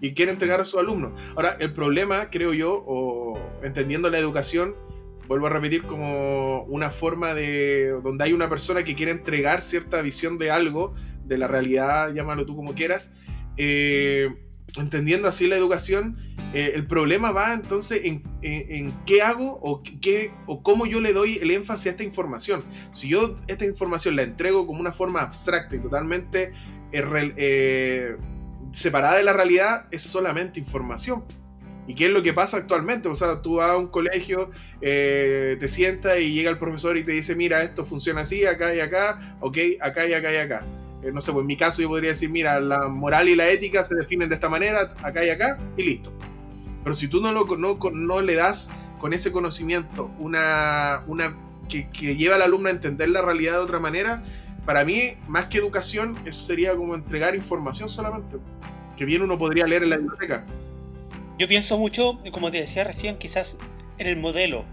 y 0.00 0.12
quiere 0.12 0.32
entregar 0.32 0.60
a 0.60 0.64
sus 0.64 0.80
alumnos. 0.80 1.12
Ahora, 1.36 1.56
el 1.60 1.72
problema, 1.72 2.30
creo 2.30 2.54
yo, 2.54 2.84
o 2.86 3.38
entendiendo 3.62 4.10
la 4.10 4.18
educación, 4.18 4.74
vuelvo 5.28 5.46
a 5.46 5.50
repetir, 5.50 5.84
como 5.84 6.64
una 6.64 6.90
forma 6.90 7.34
de 7.34 7.90
donde 8.02 8.24
hay 8.24 8.32
una 8.32 8.48
persona 8.48 8.82
que 8.82 8.96
quiere 8.96 9.12
entregar 9.12 9.62
cierta 9.62 10.02
visión 10.02 10.38
de 10.38 10.50
algo 10.50 10.92
de 11.30 11.38
la 11.38 11.46
realidad, 11.46 12.12
llámalo 12.12 12.44
tú 12.44 12.56
como 12.56 12.74
quieras, 12.74 13.12
eh, 13.56 14.28
entendiendo 14.76 15.28
así 15.28 15.46
la 15.46 15.56
educación, 15.56 16.18
eh, 16.52 16.72
el 16.74 16.86
problema 16.86 17.30
va 17.30 17.54
entonces 17.54 18.02
en, 18.04 18.92
qué 19.06 19.22
hago 19.22 19.58
o, 19.62 19.82
qué, 19.82 20.32
o 20.46 20.62
cómo 20.62 20.86
yo 20.86 21.00
le 21.00 21.12
doy 21.12 21.38
el 21.38 21.52
énfasis 21.52 21.86
a 21.86 21.90
esta 21.90 22.02
información. 22.02 22.64
Si 22.90 23.08
yo 23.08 23.36
esta 23.46 23.64
información 23.64 24.16
la 24.16 24.22
entrego 24.22 24.66
como 24.66 24.80
una 24.80 24.92
forma 24.92 25.22
abstracta 25.22 25.76
y 25.76 25.78
totalmente 25.78 26.50
eh, 26.92 28.16
separada 28.72 29.16
de 29.16 29.24
la 29.24 29.32
realidad, 29.32 29.86
es 29.92 30.02
solamente 30.02 30.58
información. 30.58 31.24
¿Y 31.86 31.94
qué 31.94 32.06
es 32.06 32.10
lo 32.10 32.22
que 32.22 32.32
pasa 32.32 32.56
actualmente? 32.56 33.08
O 33.08 33.14
sea, 33.14 33.42
tú 33.42 33.56
vas 33.56 33.70
a 33.70 33.76
un 33.76 33.88
colegio, 33.88 34.50
te 34.80 35.68
sientas 35.68 36.20
y 36.20 36.32
llega 36.32 36.50
el 36.50 36.58
profesor 36.58 36.96
y 36.96 37.04
te 37.04 37.12
dice, 37.12 37.34
mira, 37.34 37.62
esto 37.62 37.84
funciona 37.84 38.20
así, 38.20 38.44
acá 38.46 38.74
y 38.74 38.80
acá, 38.80 39.18
ok, 39.40 39.58
acá 39.80 40.06
y 40.06 40.14
acá 40.14 40.32
y 40.32 40.36
acá. 40.36 40.64
Eh, 41.02 41.10
no 41.12 41.20
sé, 41.20 41.32
pues 41.32 41.42
en 41.42 41.46
mi 41.46 41.56
caso 41.56 41.80
yo 41.82 41.88
podría 41.88 42.10
decir, 42.10 42.30
mira, 42.30 42.60
la 42.60 42.88
moral 42.88 43.28
y 43.28 43.36
la 43.36 43.48
ética 43.48 43.84
se 43.84 43.94
definen 43.94 44.28
de 44.28 44.34
esta 44.34 44.48
manera, 44.48 44.94
acá 45.02 45.24
y 45.24 45.30
acá, 45.30 45.58
y 45.76 45.82
listo. 45.82 46.12
Pero 46.82 46.94
si 46.94 47.08
tú 47.08 47.20
no, 47.20 47.32
lo, 47.32 47.44
no, 47.56 47.78
no 47.92 48.20
le 48.20 48.34
das 48.34 48.70
con 48.98 49.12
ese 49.12 49.32
conocimiento, 49.32 50.10
una, 50.18 51.02
una 51.06 51.36
que, 51.68 51.88
que 51.88 52.16
lleva 52.16 52.36
al 52.36 52.42
alumno 52.42 52.68
a 52.68 52.72
entender 52.72 53.08
la 53.08 53.22
realidad 53.22 53.54
de 53.54 53.58
otra 53.58 53.78
manera, 53.78 54.22
para 54.66 54.84
mí, 54.84 55.14
más 55.26 55.46
que 55.46 55.58
educación, 55.58 56.16
eso 56.26 56.42
sería 56.42 56.76
como 56.76 56.94
entregar 56.94 57.34
información 57.34 57.88
solamente, 57.88 58.36
que 58.96 59.04
bien 59.04 59.22
uno 59.22 59.38
podría 59.38 59.66
leer 59.66 59.82
en 59.84 59.90
la 59.90 59.96
biblioteca. 59.96 60.44
Yo 61.38 61.48
pienso 61.48 61.78
mucho, 61.78 62.18
como 62.32 62.50
te 62.50 62.58
decía 62.58 62.84
recién, 62.84 63.16
quizás 63.16 63.56
en 63.96 64.06
el 64.06 64.16
modelo. 64.16 64.66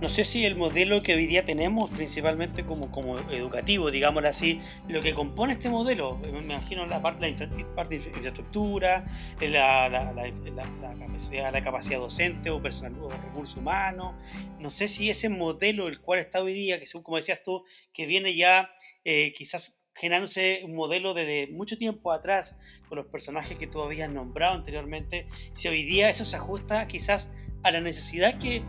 No 0.00 0.08
sé 0.08 0.24
si 0.24 0.46
el 0.46 0.56
modelo 0.56 1.02
que 1.02 1.14
hoy 1.14 1.26
día 1.26 1.44
tenemos, 1.44 1.90
principalmente 1.90 2.64
como, 2.64 2.90
como 2.90 3.18
educativo, 3.30 3.90
digámoslo 3.90 4.28
así, 4.28 4.60
lo 4.88 5.02
que 5.02 5.12
compone 5.12 5.52
este 5.52 5.68
modelo, 5.68 6.16
me 6.16 6.28
imagino 6.28 6.86
la 6.86 7.02
parte, 7.02 7.30
la 7.30 7.74
parte 7.74 7.98
de 7.98 8.06
infraestructura, 8.06 9.04
la, 9.40 9.90
la, 9.90 10.12
la, 10.14 10.96
capacidad, 10.98 11.52
la 11.52 11.62
capacidad 11.62 11.98
docente 11.98 12.48
o 12.48 12.62
personal 12.62 12.98
o 12.98 13.10
recursos 13.10 13.58
humanos, 13.58 14.14
no 14.58 14.70
sé 14.70 14.88
si 14.88 15.10
ese 15.10 15.28
modelo 15.28 15.86
el 15.86 16.00
cual 16.00 16.20
está 16.20 16.40
hoy 16.40 16.54
día, 16.54 16.78
que 16.78 16.86
según 16.86 17.02
como 17.02 17.18
decías 17.18 17.42
tú, 17.44 17.64
que 17.92 18.06
viene 18.06 18.34
ya 18.34 18.70
eh, 19.04 19.32
quizás 19.32 19.82
generándose 19.94 20.62
un 20.64 20.74
modelo 20.74 21.12
desde 21.12 21.52
mucho 21.52 21.76
tiempo 21.76 22.10
atrás 22.10 22.56
con 22.88 22.96
los 22.96 23.06
personajes 23.06 23.58
que 23.58 23.66
tú 23.66 23.82
habías 23.82 24.08
nombrado 24.10 24.54
anteriormente, 24.54 25.28
si 25.52 25.68
hoy 25.68 25.82
día 25.82 26.08
eso 26.08 26.24
se 26.24 26.36
ajusta 26.36 26.86
quizás 26.86 27.30
a 27.62 27.70
la 27.70 27.80
necesidad 27.80 28.38
que 28.38 28.62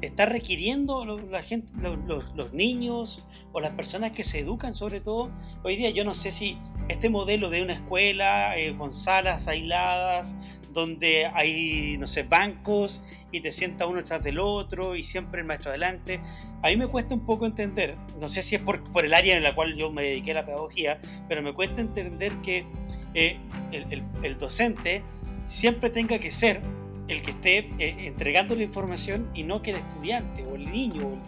está 0.00 0.26
requiriendo 0.26 1.04
la 1.04 1.42
gente, 1.42 1.72
los, 2.06 2.52
niños 2.52 3.24
o 3.52 3.60
las 3.60 3.70
personas 3.72 4.12
que 4.12 4.24
se 4.24 4.40
educan 4.40 4.74
sobre 4.74 5.00
todo. 5.00 5.30
Hoy 5.62 5.76
día 5.76 5.90
yo 5.90 6.04
no 6.04 6.14
sé 6.14 6.30
si 6.30 6.58
este 6.88 7.10
modelo 7.10 7.50
de 7.50 7.62
una 7.62 7.74
escuela 7.74 8.56
eh, 8.56 8.76
con 8.76 8.92
salas 8.92 9.48
aisladas, 9.48 10.36
donde 10.72 11.26
hay, 11.26 11.96
no 11.98 12.06
sé, 12.06 12.22
bancos 12.22 13.02
y 13.32 13.40
te 13.40 13.50
sienta 13.50 13.86
uno 13.86 13.98
detrás 13.98 14.22
del 14.22 14.38
otro 14.38 14.94
y 14.96 15.02
siempre 15.02 15.40
el 15.40 15.46
maestro 15.46 15.70
adelante, 15.70 16.20
a 16.62 16.68
mí 16.68 16.76
me 16.76 16.86
cuesta 16.86 17.14
un 17.14 17.26
poco 17.26 17.46
entender, 17.46 17.96
no 18.20 18.28
sé 18.28 18.42
si 18.42 18.54
es 18.54 18.62
por, 18.62 18.82
por 18.92 19.04
el 19.04 19.14
área 19.14 19.36
en 19.36 19.42
la 19.42 19.54
cual 19.54 19.76
yo 19.76 19.90
me 19.90 20.02
dediqué 20.02 20.32
a 20.32 20.34
la 20.34 20.46
pedagogía, 20.46 20.98
pero 21.28 21.42
me 21.42 21.52
cuesta 21.52 21.80
entender 21.80 22.32
que 22.42 22.66
eh, 23.14 23.40
el, 23.72 24.04
el 24.22 24.38
docente 24.38 25.02
siempre 25.44 25.90
tenga 25.90 26.18
que 26.18 26.30
ser 26.30 26.60
el 27.08 27.22
que 27.22 27.30
esté 27.30 27.58
eh, 27.78 28.06
entregando 28.06 28.54
la 28.54 28.62
información 28.62 29.30
y 29.34 29.42
no 29.42 29.62
que 29.62 29.70
el 29.70 29.78
estudiante 29.78 30.44
o 30.44 30.54
el 30.54 30.70
niño 30.70 31.08
o 31.08 31.18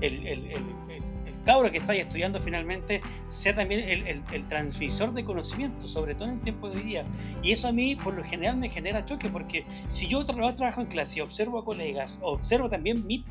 el, 0.00 0.22
cabro 1.44 1.70
que 1.70 1.78
está 1.78 1.94
estudiando 1.94 2.40
finalmente 2.40 3.00
sea 3.28 3.54
también 3.54 3.80
el, 4.06 4.48
transmisor 4.48 5.12
de 5.12 5.24
conocimiento, 5.24 5.86
sobre 5.86 6.14
todo 6.14 6.28
en 6.28 6.34
el 6.34 6.40
tiempo 6.40 6.68
de 6.68 6.78
hoy 6.78 6.82
día. 6.82 7.04
Y 7.42 7.52
eso 7.52 7.68
a 7.68 7.72
mí 7.72 7.96
por 7.96 8.14
lo 8.14 8.24
general 8.24 8.56
me 8.56 8.68
genera 8.68 9.04
choque 9.04 9.28
porque 9.28 9.64
si 9.88 10.06
yo 10.06 10.24
trabajo 10.24 10.80
en 10.80 10.86
clase 10.86 11.22
observo 11.22 11.58
a 11.58 11.64
colegas, 11.64 12.18
observo 12.22 12.68
también 12.68 13.06
mi, 13.06 13.24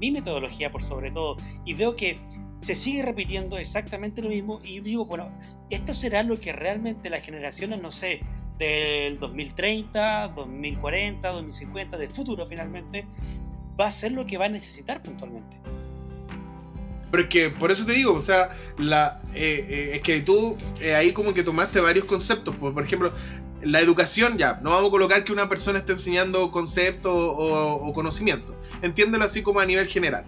mi 0.00 0.10
metodología 0.10 0.70
por 0.70 0.82
sobre 0.82 1.10
todo 1.10 1.36
y 1.64 1.74
veo 1.74 1.96
que 1.96 2.18
se 2.58 2.74
sigue 2.74 3.02
repitiendo 3.02 3.58
exactamente 3.58 4.22
lo 4.22 4.30
mismo 4.30 4.60
y 4.62 4.80
digo, 4.80 5.04
bueno, 5.04 5.28
esto 5.70 5.92
será 5.92 6.22
lo 6.22 6.40
que 6.40 6.52
realmente 6.52 7.10
las 7.10 7.22
generaciones, 7.22 7.82
no 7.82 7.90
sé, 7.90 8.20
del 8.58 9.18
2030, 9.18 10.28
2040, 10.28 11.32
2050, 11.32 11.98
del 11.98 12.10
futuro 12.10 12.46
finalmente, 12.46 13.06
va 13.78 13.86
a 13.86 13.90
ser 13.90 14.12
lo 14.12 14.26
que 14.26 14.38
va 14.38 14.46
a 14.46 14.48
necesitar 14.48 15.02
puntualmente. 15.02 15.58
Porque 17.14 17.48
por 17.48 17.70
eso 17.70 17.86
te 17.86 17.92
digo, 17.92 18.12
o 18.12 18.20
sea, 18.20 18.50
la, 18.76 19.20
eh, 19.34 19.64
eh, 19.68 19.90
es 19.94 20.00
que 20.00 20.18
tú 20.20 20.56
eh, 20.80 20.96
ahí 20.96 21.12
como 21.12 21.32
que 21.32 21.44
tomaste 21.44 21.78
varios 21.78 22.06
conceptos. 22.06 22.56
Por, 22.56 22.74
por 22.74 22.82
ejemplo, 22.82 23.12
la 23.62 23.78
educación, 23.78 24.36
ya, 24.36 24.58
no 24.64 24.70
vamos 24.70 24.88
a 24.88 24.90
colocar 24.90 25.22
que 25.22 25.32
una 25.32 25.48
persona 25.48 25.78
esté 25.78 25.92
enseñando 25.92 26.50
conceptos 26.50 27.12
o, 27.14 27.74
o 27.74 27.92
conocimiento. 27.92 28.60
Entiéndelo 28.82 29.22
así 29.22 29.44
como 29.44 29.60
a 29.60 29.64
nivel 29.64 29.86
general. 29.86 30.24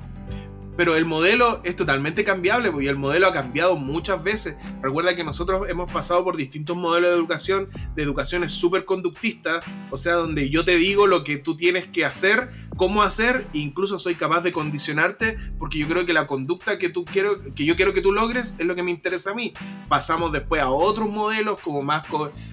Pero 0.76 0.96
el 0.96 1.04
modelo 1.04 1.60
es 1.64 1.76
totalmente 1.76 2.24
cambiable 2.24 2.70
pues, 2.70 2.84
y 2.84 2.88
el 2.88 2.96
modelo 2.96 3.26
ha 3.26 3.32
cambiado 3.32 3.76
muchas 3.76 4.22
veces. 4.22 4.56
Recuerda 4.82 5.16
que 5.16 5.24
nosotros 5.24 5.68
hemos 5.68 5.90
pasado 5.90 6.24
por 6.24 6.36
distintos 6.36 6.76
modelos 6.76 7.10
de 7.10 7.16
educación, 7.16 7.68
de 7.94 8.02
educaciones 8.02 8.52
súper 8.52 8.84
conductistas, 8.84 9.64
o 9.90 9.96
sea, 9.96 10.14
donde 10.14 10.50
yo 10.50 10.64
te 10.64 10.76
digo 10.76 11.06
lo 11.06 11.24
que 11.24 11.36
tú 11.36 11.56
tienes 11.56 11.86
que 11.86 12.04
hacer, 12.04 12.50
cómo 12.76 13.02
hacer, 13.02 13.46
e 13.54 13.58
incluso 13.58 13.98
soy 13.98 14.14
capaz 14.14 14.40
de 14.40 14.52
condicionarte, 14.52 15.36
porque 15.58 15.78
yo 15.78 15.88
creo 15.88 16.06
que 16.06 16.12
la 16.12 16.26
conducta 16.26 16.78
que, 16.78 16.88
tú 16.88 17.04
quiero, 17.04 17.42
que 17.54 17.64
yo 17.64 17.76
quiero 17.76 17.94
que 17.94 18.00
tú 18.00 18.12
logres 18.12 18.54
es 18.58 18.66
lo 18.66 18.74
que 18.74 18.82
me 18.82 18.90
interesa 18.90 19.30
a 19.30 19.34
mí. 19.34 19.52
Pasamos 19.88 20.32
después 20.32 20.62
a 20.62 20.70
otros 20.70 21.08
modelos 21.08 21.58
como 21.60 21.82
más 21.82 22.06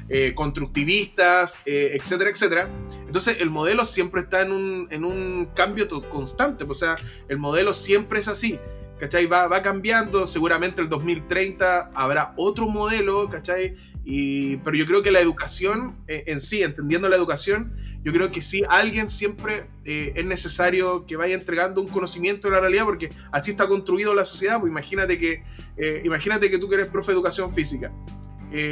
eh, 0.09 0.33
constructivistas, 0.35 1.61
eh, 1.65 1.91
etcétera, 1.95 2.29
etcétera. 2.29 2.69
Entonces 3.05 3.37
el 3.39 3.49
modelo 3.49 3.85
siempre 3.85 4.21
está 4.21 4.41
en 4.41 4.51
un, 4.51 4.87
en 4.89 5.05
un 5.05 5.49
cambio 5.53 5.87
constante, 6.09 6.65
o 6.67 6.73
sea, 6.73 6.95
el 7.27 7.37
modelo 7.37 7.73
siempre 7.73 8.12
es 8.17 8.27
así. 8.27 8.59
¿Cachai? 8.99 9.25
Va, 9.25 9.47
va 9.47 9.61
cambiando, 9.61 10.27
seguramente 10.27 10.81
el 10.81 10.87
2030 10.87 11.91
habrá 11.93 12.33
otro 12.37 12.69
modelo, 12.69 13.27
¿cachai? 13.29 13.75
Y, 14.05 14.57
pero 14.57 14.75
yo 14.75 14.85
creo 14.85 15.01
que 15.01 15.11
la 15.11 15.19
educación 15.19 15.95
eh, 16.07 16.25
en 16.27 16.41
sí, 16.41 16.61
entendiendo 16.61 17.07
la 17.07 17.15
educación, 17.15 17.73
yo 18.03 18.11
creo 18.11 18.31
que 18.31 18.41
sí, 18.41 18.63
alguien 18.67 19.07
siempre 19.07 19.67
eh, 19.85 20.11
es 20.15 20.25
necesario 20.25 21.05
que 21.05 21.15
vaya 21.15 21.35
entregando 21.35 21.79
un 21.79 21.87
conocimiento 21.87 22.49
de 22.49 22.55
la 22.55 22.59
realidad, 22.59 22.83
porque 22.83 23.11
así 23.31 23.51
está 23.51 23.67
construido 23.67 24.13
la 24.13 24.25
sociedad. 24.25 24.59
Pues 24.59 24.69
imagínate 24.69 25.17
que, 25.17 25.43
eh, 25.77 26.01
imagínate 26.03 26.51
que 26.51 26.57
tú 26.57 26.67
que 26.67 26.75
eres 26.75 26.87
profe 26.87 27.11
de 27.11 27.15
educación 27.15 27.53
física. 27.53 27.91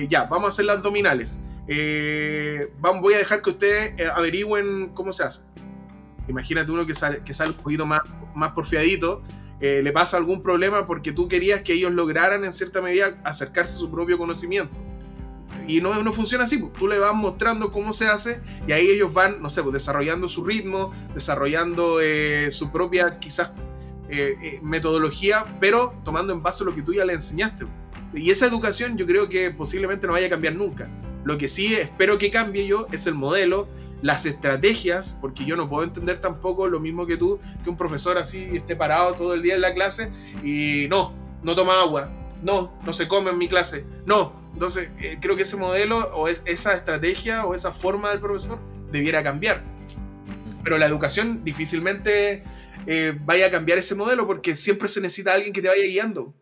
ya, 0.09 0.25
vamos 0.25 0.45
a 0.45 0.47
hacer 0.49 0.65
las 0.65 0.77
abdominales. 0.77 1.39
vamos, 2.79 3.01
voy 3.01 3.13
a 3.13 3.17
dejar 3.17 3.41
que 3.41 3.51
ustedes 3.51 4.09
averigüen 4.09 4.89
cómo 4.89 5.13
se 5.13 5.23
hace. 5.23 5.43
Imagínate 6.27 6.71
uno 6.71 6.85
que 6.85 6.93
sale, 6.93 7.23
que 7.23 7.33
sale 7.33 7.51
un 7.51 7.57
poquito 7.57 7.85
más, 7.85 8.01
más 8.35 8.51
porfiadito 8.53 9.23
eh, 9.61 9.81
le 9.83 9.91
pasa 9.91 10.17
algún 10.17 10.41
problema 10.41 10.87
porque 10.87 11.11
tú 11.11 11.27
querías 11.27 11.61
que 11.61 11.73
ellos 11.73 11.91
lograran 11.91 12.43
en 12.43 12.51
cierta 12.51 12.81
medida 12.81 13.21
acercarse 13.23 13.75
a 13.75 13.77
su 13.77 13.91
propio 13.91 14.17
conocimiento. 14.17 14.75
Y 15.67 15.81
no, 15.81 16.01
no 16.01 16.11
funciona 16.11 16.45
así, 16.45 16.57
pues. 16.57 16.73
tú 16.73 16.87
le 16.87 16.97
vas 16.97 17.13
mostrando 17.13 17.71
cómo 17.71 17.93
se 17.93 18.07
hace 18.07 18.41
y 18.67 18.71
ahí 18.71 18.87
ellos 18.87 19.13
van, 19.13 19.39
no 19.39 19.51
sé, 19.51 19.61
pues, 19.61 19.73
desarrollando 19.73 20.27
su 20.27 20.43
ritmo, 20.43 20.91
desarrollando 21.13 21.99
eh, 22.01 22.49
su 22.51 22.71
propia 22.71 23.19
quizás 23.19 23.51
eh, 24.09 24.59
metodología, 24.63 25.45
pero 25.59 25.93
tomando 26.03 26.33
en 26.33 26.41
base 26.41 26.65
lo 26.65 26.73
que 26.73 26.81
tú 26.81 26.93
ya 26.93 27.05
le 27.05 27.13
enseñaste. 27.13 27.65
Y 28.15 28.31
esa 28.31 28.47
educación 28.47 28.97
yo 28.97 29.05
creo 29.05 29.29
que 29.29 29.51
posiblemente 29.51 30.07
no 30.07 30.13
vaya 30.13 30.25
a 30.25 30.29
cambiar 30.29 30.55
nunca. 30.55 30.89
Lo 31.23 31.37
que 31.37 31.47
sí 31.47 31.73
espero 31.75 32.17
que 32.17 32.31
cambie 32.31 32.65
yo 32.65 32.87
es 32.91 33.07
el 33.07 33.13
modelo 33.13 33.67
las 34.01 34.25
estrategias, 34.25 35.17
porque 35.21 35.45
yo 35.45 35.55
no 35.55 35.69
puedo 35.69 35.83
entender 35.83 36.17
tampoco 36.19 36.67
lo 36.67 36.79
mismo 36.79 37.05
que 37.05 37.17
tú, 37.17 37.39
que 37.63 37.69
un 37.69 37.77
profesor 37.77 38.17
así 38.17 38.47
esté 38.53 38.75
parado 38.75 39.13
todo 39.13 39.33
el 39.33 39.41
día 39.41 39.55
en 39.55 39.61
la 39.61 39.73
clase 39.73 40.11
y 40.43 40.87
no, 40.89 41.13
no 41.43 41.55
toma 41.55 41.79
agua, 41.81 42.11
no, 42.41 42.77
no 42.85 42.93
se 42.93 43.07
come 43.07 43.31
en 43.31 43.37
mi 43.37 43.47
clase, 43.47 43.85
no. 44.05 44.39
Entonces, 44.53 44.89
eh, 44.99 45.17
creo 45.21 45.35
que 45.35 45.43
ese 45.43 45.55
modelo 45.55 45.97
o 46.13 46.27
esa 46.27 46.73
estrategia 46.73 47.45
o 47.45 47.55
esa 47.55 47.71
forma 47.71 48.09
del 48.09 48.19
profesor 48.19 48.59
debiera 48.91 49.23
cambiar. 49.23 49.63
Pero 50.63 50.77
la 50.77 50.87
educación 50.87 51.43
difícilmente 51.43 52.43
eh, 52.85 53.17
vaya 53.23 53.47
a 53.47 53.51
cambiar 53.51 53.77
ese 53.77 53.95
modelo 53.95 54.27
porque 54.27 54.55
siempre 54.55 54.87
se 54.89 54.99
necesita 54.99 55.33
alguien 55.33 55.53
que 55.53 55.61
te 55.61 55.69
vaya 55.69 55.83
guiando 55.83 56.33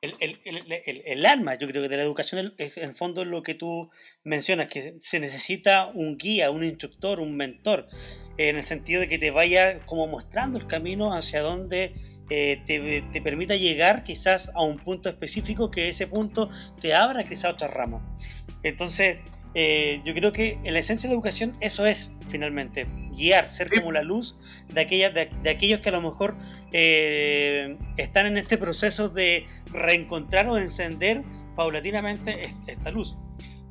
el, 0.00 0.14
el, 0.20 0.38
el, 0.44 1.02
el, 1.04 1.26
alma, 1.26 1.56
yo 1.56 1.66
creo 1.66 1.82
que 1.82 1.88
de 1.88 1.96
la 1.96 2.02
educación, 2.04 2.54
en 2.56 2.94
fondo 2.94 3.22
es 3.22 3.28
lo 3.28 3.42
que 3.42 3.54
tú 3.54 3.90
mencionas, 4.22 4.68
que 4.68 4.96
se 5.00 5.18
necesita 5.18 5.86
un 5.86 6.16
guía, 6.16 6.50
un 6.50 6.62
instructor, 6.62 7.18
un 7.18 7.36
mentor, 7.36 7.88
en 8.36 8.56
el 8.56 8.62
sentido 8.62 9.00
de 9.00 9.08
que 9.08 9.18
te 9.18 9.30
vaya 9.30 9.80
como 9.86 10.06
mostrando 10.06 10.58
el 10.58 10.68
camino 10.68 11.14
hacia 11.14 11.42
donde 11.42 11.94
eh, 12.30 12.62
te, 12.66 13.02
te, 13.10 13.22
permita 13.22 13.56
llegar 13.56 14.04
quizás 14.04 14.52
a 14.54 14.62
un 14.62 14.78
punto 14.78 15.08
específico, 15.08 15.70
que 15.70 15.88
ese 15.88 16.06
punto 16.06 16.48
te 16.80 16.94
abra 16.94 17.24
quizás 17.24 17.54
otra 17.54 17.66
rama. 17.66 18.14
Entonces, 18.62 19.18
eh, 19.60 20.00
yo 20.04 20.14
creo 20.14 20.30
que 20.30 20.56
en 20.62 20.72
la 20.72 20.78
esencia 20.78 21.08
de 21.08 21.14
la 21.14 21.16
educación 21.16 21.56
eso 21.58 21.84
es 21.84 22.12
finalmente, 22.28 22.86
guiar, 23.10 23.48
ser 23.48 23.68
como 23.68 23.90
la 23.90 24.04
luz 24.04 24.36
de, 24.72 24.80
aquellas, 24.80 25.12
de, 25.12 25.50
aquellos 25.50 25.80
que 25.80 25.88
a 25.88 25.92
lo 25.92 26.00
mejor 26.00 26.36
eh, 26.70 27.76
están 27.96 28.26
en 28.26 28.38
este 28.38 28.56
proceso 28.56 29.08
de 29.08 29.48
reencontrar 29.72 30.48
o 30.48 30.58
encender 30.58 31.24
paulatinamente 31.56 32.54
esta 32.68 32.92
luz. 32.92 33.16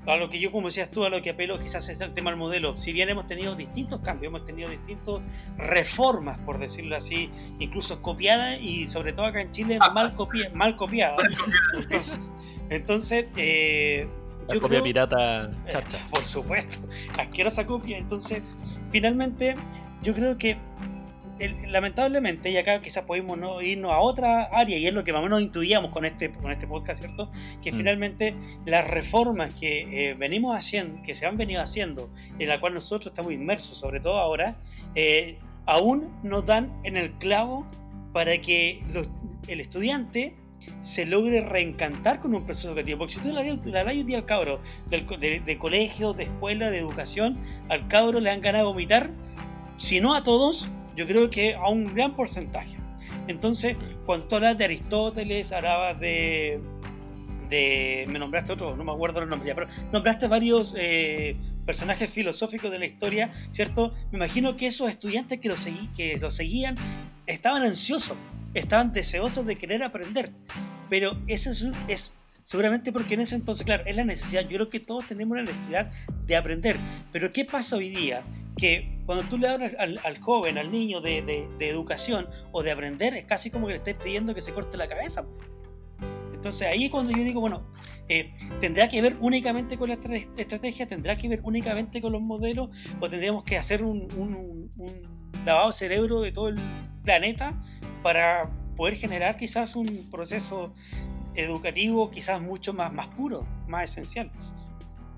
A 0.05 0.17
lo 0.17 0.29
que 0.29 0.41
yo, 0.41 0.51
como 0.51 0.67
decías 0.67 0.91
tú, 0.91 1.05
a 1.05 1.09
lo 1.09 1.21
que 1.21 1.29
apelo 1.29 1.57
quizás 1.57 1.87
es 1.87 2.01
el 2.01 2.13
tema 2.13 2.31
del 2.31 2.39
modelo. 2.39 2.75
Si 2.75 2.91
bien 2.91 3.07
hemos 3.07 3.25
tenido 3.25 3.55
distintos 3.55 4.01
cambios, 4.01 4.31
hemos 4.31 4.43
tenido 4.43 4.69
distintas 4.69 5.21
reformas, 5.55 6.37
por 6.39 6.59
decirlo 6.59 6.97
así, 6.97 7.29
incluso 7.59 8.01
copiadas 8.01 8.59
y 8.59 8.87
sobre 8.87 9.13
todo 9.13 9.25
acá 9.25 9.39
en 9.39 9.51
Chile 9.51 9.79
mal, 9.93 10.15
copia, 10.15 10.49
mal 10.53 10.75
copiadas. 10.75 11.29
Entonces, 12.69 13.27
eh, 13.37 14.09
la 14.47 14.59
copia 14.59 14.81
pirata 14.81 15.45
eh, 15.45 15.69
chacha. 15.69 15.97
por 16.09 16.23
supuesto, 16.23 16.79
asquerosa 17.17 17.65
copia. 17.65 17.97
Entonces, 17.97 18.41
finalmente, 18.91 19.55
yo 20.01 20.13
creo 20.13 20.37
que 20.37 20.57
lamentablemente, 21.67 22.49
y 22.49 22.57
acá 22.57 22.81
quizás 22.81 23.05
podemos 23.05 23.37
¿no? 23.37 23.61
irnos 23.61 23.91
a 23.91 23.99
otra 23.99 24.43
área, 24.43 24.77
y 24.77 24.87
es 24.87 24.93
lo 24.93 25.03
que 25.03 25.13
más 25.13 25.19
o 25.19 25.23
menos 25.23 25.41
intuíamos 25.41 25.91
con 25.91 26.05
este, 26.05 26.31
con 26.31 26.51
este 26.51 26.67
podcast, 26.67 26.99
¿cierto? 26.99 27.29
Que 27.61 27.71
mm. 27.71 27.75
finalmente 27.75 28.35
las 28.65 28.87
reformas 28.87 29.53
que 29.53 30.09
eh, 30.09 30.13
venimos 30.15 30.55
haciendo, 30.55 31.01
que 31.03 31.13
se 31.13 31.25
han 31.25 31.37
venido 31.37 31.61
haciendo, 31.61 32.09
en 32.39 32.49
la 32.49 32.59
cual 32.59 32.73
nosotros 32.73 33.11
estamos 33.11 33.33
inmersos, 33.33 33.77
sobre 33.77 33.99
todo 33.99 34.17
ahora, 34.17 34.57
eh, 34.95 35.37
aún 35.65 36.11
no 36.23 36.41
dan 36.41 36.73
en 36.83 36.97
el 36.97 37.11
clavo 37.13 37.67
para 38.13 38.37
que 38.39 38.83
el 39.47 39.59
estudiante 39.59 40.35
se 40.81 41.05
logre 41.05 41.41
reencantar 41.41 42.19
con 42.19 42.33
un 42.33 42.45
proceso 42.45 42.69
educativo. 42.69 42.99
Porque 42.99 43.15
si 43.15 43.19
tú 43.19 43.29
le 43.29 43.43
das 43.43 43.95
un 43.95 44.05
día 44.05 44.17
al 44.17 44.25
cabro 44.25 44.59
de, 44.89 45.57
colegio, 45.57 46.13
de 46.13 46.23
escuela, 46.23 46.69
de 46.69 46.79
educación, 46.79 47.37
al 47.69 47.87
cabro 47.87 48.19
le 48.19 48.29
han 48.29 48.41
ganado 48.41 48.67
a 48.67 48.71
vomitar, 48.71 49.09
si 49.77 49.99
no 49.99 50.15
a 50.15 50.23
todos, 50.23 50.69
yo 50.95 51.07
creo 51.07 51.29
que 51.29 51.55
a 51.55 51.69
un 51.69 51.93
gran 51.93 52.15
porcentaje. 52.15 52.77
Entonces, 53.27 53.75
cuando 54.05 54.27
tú 54.27 54.35
hablas 54.35 54.57
de 54.57 54.65
Aristóteles, 54.65 55.51
hablabas 55.51 55.99
de, 55.99 56.61
de. 57.49 58.05
Me 58.07 58.19
nombraste 58.19 58.53
otro, 58.53 58.75
no 58.75 58.83
me 58.83 58.91
acuerdo 58.91 59.21
el 59.21 59.29
nombre 59.29 59.49
ya, 59.49 59.55
pero 59.55 59.67
nombraste 59.91 60.27
varios 60.27 60.73
eh, 60.77 61.35
personajes 61.65 62.09
filosóficos 62.09 62.71
de 62.71 62.79
la 62.79 62.85
historia, 62.85 63.31
¿cierto? 63.49 63.93
Me 64.11 64.17
imagino 64.17 64.55
que 64.55 64.67
esos 64.67 64.89
estudiantes 64.89 65.39
que 65.39 65.49
lo, 65.49 65.55
que 65.95 66.17
lo 66.17 66.31
seguían 66.31 66.77
estaban 67.25 67.63
ansiosos 67.63 68.15
estaban 68.53 68.91
deseosos 68.91 69.45
de 69.45 69.55
querer 69.55 69.83
aprender. 69.83 70.33
Pero 70.89 71.17
eso 71.27 71.51
es, 71.87 72.13
seguramente 72.43 72.91
porque 72.91 73.15
en 73.15 73.21
ese 73.21 73.35
entonces, 73.35 73.65
claro, 73.65 73.83
es 73.85 73.95
la 73.95 74.05
necesidad. 74.05 74.43
Yo 74.43 74.57
creo 74.57 74.69
que 74.69 74.79
todos 74.79 75.07
tenemos 75.07 75.37
la 75.37 75.43
necesidad 75.43 75.91
de 76.25 76.35
aprender. 76.35 76.77
Pero 77.11 77.31
¿qué 77.31 77.45
pasa 77.45 77.75
hoy 77.75 77.89
día? 77.89 78.23
Que 78.57 79.01
cuando 79.05 79.23
tú 79.25 79.37
le 79.37 79.47
hablas 79.47 79.75
al, 79.77 80.19
joven, 80.19 80.57
al 80.57 80.71
niño 80.71 81.01
de, 81.01 81.47
educación 81.59 82.27
o 82.51 82.63
de 82.63 82.71
aprender, 82.71 83.13
es 83.15 83.25
casi 83.25 83.49
como 83.49 83.67
que 83.67 83.73
le 83.73 83.77
estés 83.79 83.95
pidiendo 83.95 84.33
que 84.33 84.41
se 84.41 84.53
corte 84.53 84.77
la 84.77 84.87
cabeza. 84.87 85.25
Entonces 86.33 86.67
ahí 86.67 86.85
es 86.85 86.91
cuando 86.91 87.11
yo 87.11 87.23
digo, 87.23 87.41
bueno, 87.41 87.67
eh, 88.07 88.31
¿tendrá 88.61 88.87
que 88.87 89.01
ver 89.01 89.17
únicamente 89.19 89.77
con 89.77 89.89
la 89.89 89.95
estrategia? 89.95 90.87
¿Tendrá 90.87 91.17
que 91.17 91.27
ver 91.27 91.41
únicamente 91.43 91.99
con 91.99 92.13
los 92.13 92.21
modelos? 92.21 92.69
¿O 92.99 93.09
tendríamos 93.09 93.43
que 93.43 93.57
hacer 93.57 93.83
un 93.83 94.07
lavado 95.45 95.71
cerebro 95.71 96.21
de 96.21 96.31
todo 96.31 96.49
el 96.49 96.59
planeta 97.03 97.53
para 98.03 98.49
poder 98.75 98.95
generar 98.95 99.37
quizás 99.37 99.75
un 99.75 100.09
proceso 100.09 100.73
educativo 101.35 102.09
quizás 102.11 102.41
mucho 102.41 102.73
más, 102.73 102.91
más 102.93 103.07
puro, 103.07 103.45
más 103.67 103.91
esencial. 103.91 104.31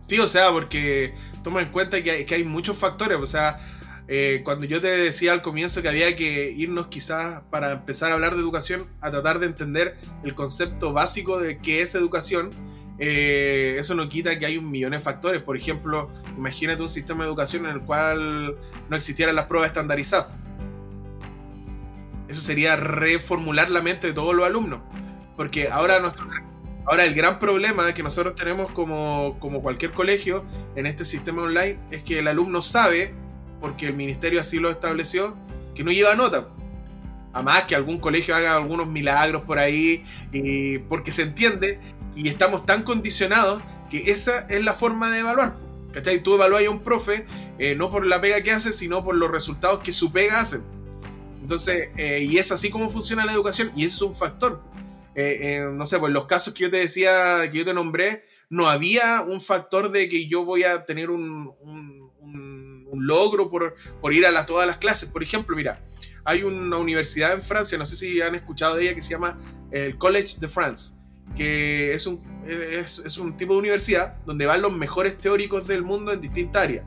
Sí, 0.08 0.20
o 0.20 0.28
sea, 0.28 0.52
porque 0.52 1.14
toma 1.44 1.62
en 1.62 1.70
cuenta 1.70 2.02
que 2.02 2.12
hay, 2.12 2.26
que 2.26 2.36
hay 2.36 2.44
muchos 2.44 2.78
factores, 2.78 3.18
o 3.18 3.26
sea, 3.26 3.60
eh, 4.08 4.42
cuando 4.44 4.66
yo 4.66 4.82
te 4.82 4.88
decía 4.88 5.34
al 5.34 5.44
comienzo 5.44 5.84
que 5.84 5.88
había 5.88 6.16
que 6.16 6.52
irnos 6.52 6.88
quizás 6.88 7.44
para 7.52 7.74
empezar 7.74 8.10
a 8.10 8.16
hablar 8.16 8.34
de 8.34 8.42
educación, 8.42 8.88
a 9.02 9.12
tratar 9.12 9.38
de 9.38 9.46
entender 9.46 9.98
el 10.24 10.34
concepto 10.34 10.94
básico 10.94 11.40
de 11.40 11.60
qué 11.60 11.84
es 11.84 11.94
educación, 11.94 12.50
eh, 13.00 13.75
eso 13.79 13.96
no 13.96 14.10
quita 14.10 14.38
que 14.38 14.46
hay 14.46 14.58
un 14.58 14.70
millón 14.70 14.91
de 14.91 15.00
factores. 15.00 15.41
Por 15.41 15.56
ejemplo, 15.58 16.10
imagínate 16.38 16.82
un 16.82 16.89
sistema 16.89 17.24
de 17.24 17.29
educación 17.29 17.65
en 17.65 17.72
el 17.72 17.82
cual 17.82 18.56
no 18.89 18.96
existieran 18.96 19.36
las 19.36 19.46
pruebas 19.46 19.70
estandarizadas 19.70 20.27
eso 22.29 22.41
sería 22.41 22.75
reformular 22.75 23.70
la 23.70 23.82
mente 23.82 24.08
de 24.08 24.13
todos 24.13 24.36
los 24.36 24.46
alumnos. 24.46 24.79
Porque 25.36 25.70
ahora, 25.70 26.13
ahora 26.86 27.03
el 27.03 27.15
gran 27.15 27.39
problema 27.39 27.91
que 27.94 28.03
nosotros 28.03 28.36
tenemos 28.36 28.72
como, 28.72 29.38
como 29.39 29.62
cualquier 29.62 29.91
colegio 29.91 30.46
en 30.75 30.86
este 30.86 31.06
sistema 31.06 31.41
online 31.41 31.79
es 31.91 32.03
que 32.03 32.20
el 32.20 32.27
alumno 32.27 32.62
sabe, 32.62 33.13
porque 33.60 33.88
el 33.88 33.96
ministerio 33.96 34.39
así 34.39 34.60
lo 34.60 34.70
estableció, 34.70 35.36
que 35.74 35.84
no 35.84 35.91
lleva 35.91 36.15
nota. 36.15 36.48
A 37.34 37.41
más 37.41 37.63
que 37.63 37.75
algún 37.75 38.00
colegio 38.00 38.36
haga 38.36 38.56
algunos 38.56 38.88
milagros 38.88 39.44
por 39.44 39.60
ahí, 39.60 40.03
y 40.32 40.77
porque 40.79 41.12
se 41.12 41.24
entiende 41.24 41.79
y 42.20 42.30
estamos 42.30 42.66
tan 42.66 42.84
condicionados 42.84 43.62
que 43.90 44.12
esa 44.12 44.48
es 44.50 44.64
la 44.64 44.74
forma 44.74 45.10
de 45.10 45.20
evaluar. 45.20 45.56
¿Cachai? 45.94 46.22
Tú 46.22 46.36
evalúas 46.36 46.64
a 46.64 46.70
un 46.70 46.82
profe 46.82 47.26
eh, 47.58 47.74
no 47.76 47.90
por 47.90 48.06
la 48.06 48.22
pega 48.22 48.44
que 48.44 48.52
hace, 48.52 48.74
sino 48.74 49.04
por 49.04 49.16
los 49.16 49.32
resultados 49.32 49.82
que 49.82 49.92
su 49.92 50.12
pega 50.12 50.40
hace. 50.40 50.60
Entonces, 51.42 51.90
eh, 51.98 52.22
y 52.22 52.38
es 52.38 52.52
así 52.52 52.70
como 52.70 52.92
funciona 52.92 53.26
la 53.26 53.34
educación, 53.34 53.72
y 53.76 53.84
ese 53.84 53.96
es 53.96 54.02
un 54.04 54.16
factor. 54.16 54.62
Eh, 55.16 55.40
eh, 55.42 55.70
no 55.74 55.86
sé, 55.88 55.98
pues 55.98 56.13
los 56.13 56.26
casos 56.28 56.54
que 56.54 56.65
yo 56.65 56.70
te 56.70 56.78
decía, 56.78 57.50
que 57.52 57.58
yo 57.58 57.65
te 57.65 57.74
nombré, 57.74 58.24
no 58.50 58.70
había 58.70 59.22
un 59.22 59.41
factor 59.41 59.91
de 59.91 60.08
que 60.10 60.28
yo 60.28 60.46
voy 60.46 60.63
a 60.63 60.86
tener 60.86 61.10
un, 61.10 61.56
logro 62.93 63.50
por, 63.50 63.74
ir 64.13 64.28
a 64.28 64.46
todas 64.46 64.67
las 64.67 64.78
clases. 64.78 65.10
Por 65.10 65.24
ejemplo, 65.24 65.56
mira, 65.56 65.84
hay 66.24 66.43
una 66.43 66.78
universidad 66.78 67.34
en 67.34 67.41
Francia, 67.41 67.80
no 67.80 67.88
sé 67.88 67.96
si 67.96 68.22
han 68.22 68.36
escuchado 68.36 68.76
de 68.76 68.84
ella, 68.84 68.93
que 68.93 69.02
se 69.02 69.10
llama 69.10 69.39
el 69.72 69.98
College 69.98 70.39
de 70.39 70.48
France, 70.48 70.99
que 71.36 71.94
es 71.94 72.08
un, 72.08 72.22
es 72.46 73.18
un 73.18 73.38
tipo 73.38 73.54
de 73.54 73.60
universidad 73.60 74.15
donde 74.26 74.46
van 74.46 74.62
los 74.62 74.74
mejores 74.74 75.18
teóricos 75.18 75.68
del 75.68 75.84
mundo 75.84 76.12
en 76.12 76.22
distintas 76.22 76.63
áreas. 76.63 76.86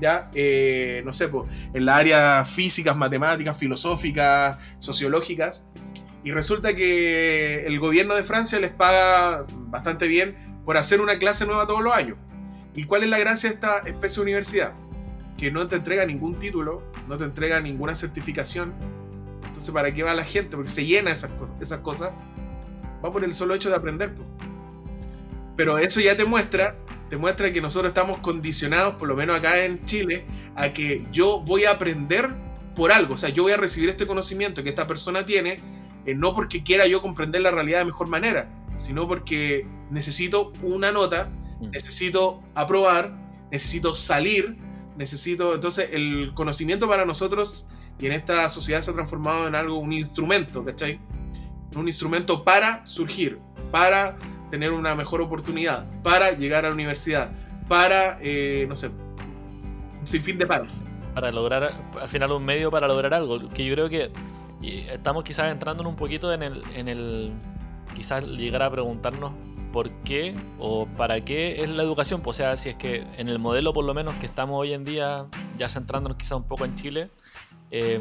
¿ya? 0.00 0.30
Eh, 0.34 1.02
no 1.04 1.12
sé, 1.12 1.28
pues, 1.28 1.48
en 1.72 1.86
la 1.86 1.96
área 1.96 2.44
físicas, 2.44 2.96
matemáticas, 2.96 3.56
filosóficas, 3.56 4.58
sociológicas. 4.78 5.66
Y 6.22 6.32
resulta 6.32 6.74
que 6.74 7.66
el 7.66 7.78
gobierno 7.78 8.14
de 8.14 8.22
Francia 8.22 8.58
les 8.58 8.70
paga 8.70 9.44
bastante 9.68 10.06
bien 10.06 10.36
por 10.64 10.76
hacer 10.76 11.00
una 11.00 11.18
clase 11.18 11.44
nueva 11.44 11.66
todos 11.66 11.82
los 11.82 11.94
años. 11.94 12.16
¿Y 12.74 12.84
cuál 12.84 13.02
es 13.02 13.10
la 13.10 13.18
gracia 13.18 13.50
de 13.50 13.54
esta 13.56 13.78
especie 13.78 14.16
de 14.16 14.22
universidad? 14.22 14.72
Que 15.36 15.50
no 15.50 15.66
te 15.66 15.76
entrega 15.76 16.06
ningún 16.06 16.38
título, 16.38 16.82
no 17.08 17.18
te 17.18 17.24
entrega 17.24 17.60
ninguna 17.60 17.94
certificación. 17.94 18.72
Entonces, 19.46 19.72
¿para 19.72 19.92
qué 19.92 20.02
va 20.02 20.14
la 20.14 20.24
gente? 20.24 20.56
Porque 20.56 20.70
se 20.70 20.84
llena 20.84 21.10
esas 21.10 21.30
cosas. 21.32 21.56
Esas 21.60 21.80
cosas. 21.80 22.10
Va 23.04 23.12
por 23.12 23.24
el 23.24 23.34
solo 23.34 23.54
hecho 23.54 23.68
de 23.68 23.76
aprender. 23.76 24.14
Pero 25.56 25.78
eso 25.78 26.00
ya 26.00 26.16
te 26.16 26.24
muestra 26.24 26.76
muestra 27.16 27.52
que 27.52 27.60
nosotros 27.60 27.90
estamos 27.90 28.20
condicionados, 28.20 28.94
por 28.94 29.08
lo 29.08 29.16
menos 29.16 29.36
acá 29.36 29.64
en 29.64 29.84
Chile, 29.84 30.24
a 30.54 30.72
que 30.72 31.06
yo 31.12 31.40
voy 31.40 31.64
a 31.64 31.72
aprender 31.72 32.30
por 32.74 32.92
algo. 32.92 33.14
O 33.14 33.18
sea, 33.18 33.28
yo 33.28 33.44
voy 33.44 33.52
a 33.52 33.56
recibir 33.56 33.88
este 33.88 34.06
conocimiento 34.06 34.62
que 34.62 34.68
esta 34.70 34.86
persona 34.86 35.24
tiene, 35.24 35.58
eh, 36.06 36.14
no 36.14 36.34
porque 36.34 36.62
quiera 36.62 36.86
yo 36.86 37.02
comprender 37.02 37.42
la 37.42 37.50
realidad 37.50 37.80
de 37.80 37.86
mejor 37.86 38.08
manera, 38.08 38.48
sino 38.76 39.06
porque 39.08 39.66
necesito 39.90 40.52
una 40.62 40.92
nota, 40.92 41.30
mm. 41.60 41.70
necesito 41.70 42.42
aprobar, 42.54 43.12
necesito 43.50 43.94
salir, 43.94 44.56
necesito. 44.96 45.54
Entonces, 45.54 45.90
el 45.92 46.32
conocimiento 46.34 46.88
para 46.88 47.04
nosotros 47.04 47.68
y 47.98 48.06
en 48.06 48.12
esta 48.12 48.48
sociedad 48.50 48.80
se 48.80 48.90
ha 48.90 48.94
transformado 48.94 49.46
en 49.46 49.54
algo, 49.54 49.78
un 49.78 49.92
instrumento, 49.92 50.64
¿cachai? 50.64 50.98
Un 51.76 51.88
instrumento 51.88 52.44
para 52.44 52.84
surgir, 52.86 53.38
para 53.70 54.16
tener 54.50 54.72
una 54.72 54.94
mejor 54.94 55.20
oportunidad, 55.20 55.84
para 56.02 56.32
llegar 56.32 56.64
a 56.64 56.68
la 56.68 56.74
universidad, 56.74 57.30
para, 57.68 58.18
eh, 58.20 58.66
no 58.68 58.76
sé, 58.76 58.88
un 60.00 60.06
sinfín 60.06 60.38
de 60.38 60.46
pares. 60.46 60.84
Para 61.14 61.32
lograr, 61.32 61.72
al 62.00 62.08
final, 62.08 62.32
un 62.32 62.44
medio 62.44 62.70
para 62.70 62.86
lograr 62.86 63.14
algo, 63.14 63.48
que 63.48 63.64
yo 63.64 63.74
creo 63.74 63.88
que 63.88 64.10
estamos 64.62 65.24
quizás 65.24 65.50
entrando 65.50 65.82
en 65.82 65.88
un 65.88 65.96
poquito 65.96 66.32
en 66.32 66.42
el, 66.42 66.62
en 66.74 66.88
el 66.88 67.32
quizás 67.94 68.24
llegar 68.24 68.62
a 68.62 68.70
preguntarnos 68.70 69.32
por 69.72 69.90
qué 70.04 70.34
o 70.58 70.86
para 70.86 71.20
qué 71.20 71.62
es 71.62 71.68
la 71.68 71.82
educación. 71.82 72.20
Pues, 72.20 72.36
o 72.36 72.38
sea, 72.38 72.56
si 72.56 72.68
es 72.68 72.76
que 72.76 73.04
en 73.16 73.28
el 73.28 73.38
modelo 73.38 73.72
por 73.72 73.84
lo 73.84 73.94
menos 73.94 74.14
que 74.14 74.26
estamos 74.26 74.60
hoy 74.60 74.72
en 74.72 74.84
día, 74.84 75.26
ya 75.58 75.68
centrándonos 75.68 76.16
quizás 76.16 76.38
un 76.38 76.44
poco 76.44 76.64
en 76.64 76.74
Chile, 76.74 77.10
eh, 77.70 78.00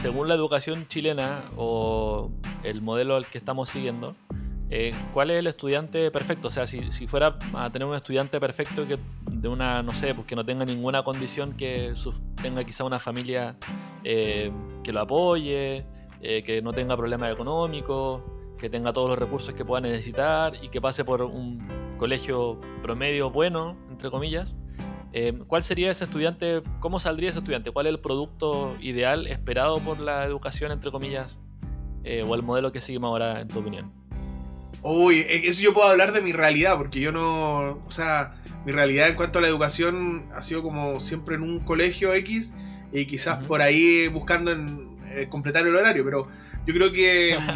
según 0.00 0.28
la 0.28 0.34
educación 0.34 0.86
chilena 0.88 1.44
o 1.56 2.30
el 2.62 2.82
modelo 2.82 3.16
al 3.16 3.26
que 3.26 3.38
estamos 3.38 3.70
siguiendo, 3.70 4.14
eh, 4.70 4.92
¿cuál 5.12 5.30
es 5.30 5.38
el 5.38 5.46
estudiante 5.46 6.10
perfecto? 6.10 6.48
O 6.48 6.50
sea, 6.50 6.66
si, 6.66 7.06
fuera 7.06 7.38
a 7.54 7.70
tener 7.70 7.86
un 7.86 7.94
estudiante 7.94 8.40
perfecto 8.40 8.86
que 8.86 8.98
de 9.30 9.48
una, 9.48 9.82
no 9.82 9.92
sé, 9.92 10.14
pues 10.14 10.26
que 10.26 10.36
no 10.36 10.44
tenga 10.44 10.64
ninguna 10.64 11.02
condición, 11.02 11.56
que 11.56 11.92
tenga 12.42 12.64
quizá 12.64 12.84
una 12.84 12.98
familia 12.98 13.56
eh, 14.02 14.50
que 14.82 14.92
lo 14.92 15.00
apoye, 15.00 15.86
eh, 16.20 16.42
que 16.42 16.62
no 16.62 16.72
tenga 16.72 16.96
problemas 16.96 17.32
económicos, 17.32 18.22
que 18.58 18.70
tenga 18.70 18.92
todos 18.92 19.10
los 19.10 19.18
recursos 19.18 19.54
que 19.54 19.64
pueda 19.64 19.80
necesitar 19.80 20.54
y 20.62 20.68
que 20.68 20.80
pase 20.80 21.04
por 21.04 21.22
un 21.22 21.66
colegio 21.98 22.60
promedio 22.82 23.30
bueno, 23.30 23.76
entre 23.90 24.10
comillas. 24.10 24.56
¿Cuál 25.46 25.62
sería 25.62 25.90
ese 25.90 26.04
estudiante? 26.04 26.62
¿Cómo 26.80 26.98
saldría 26.98 27.30
ese 27.30 27.38
estudiante? 27.38 27.70
¿Cuál 27.70 27.86
es 27.86 27.92
el 27.92 28.00
producto 28.00 28.76
ideal 28.80 29.26
esperado 29.26 29.78
por 29.80 30.00
la 30.00 30.24
educación, 30.24 30.72
entre 30.72 30.90
comillas? 30.90 31.38
¿O 32.26 32.34
el 32.34 32.42
modelo 32.42 32.72
que 32.72 32.80
seguimos 32.80 33.08
ahora, 33.08 33.40
en 33.40 33.48
tu 33.48 33.60
opinión? 33.60 34.04
Uy, 34.82 35.20
e, 35.20 35.48
eso 35.48 35.62
yo 35.62 35.72
puedo 35.72 35.88
hablar 35.88 36.12
de 36.12 36.20
mi 36.20 36.32
realidad, 36.32 36.76
porque 36.76 37.00
yo 37.00 37.10
no. 37.10 37.82
O 37.86 37.90
sea, 37.90 38.34
mi 38.66 38.72
realidad 38.72 39.08
en 39.08 39.16
cuanto 39.16 39.38
a 39.38 39.42
la 39.42 39.48
educación 39.48 40.28
ha 40.34 40.42
sido 40.42 40.62
como 40.62 41.00
siempre 41.00 41.36
en 41.36 41.42
un 41.42 41.60
colegio 41.60 42.12
X 42.14 42.54
y 42.92 43.06
quizás 43.06 43.44
por 43.46 43.62
ahí 43.62 44.08
buscando 44.08 44.52
en, 44.52 44.93
eh, 45.14 45.28
completar 45.28 45.66
el 45.66 45.74
horario, 45.74 46.04
pero 46.04 46.28
yo 46.66 46.74
creo 46.74 46.92
que. 46.92 47.36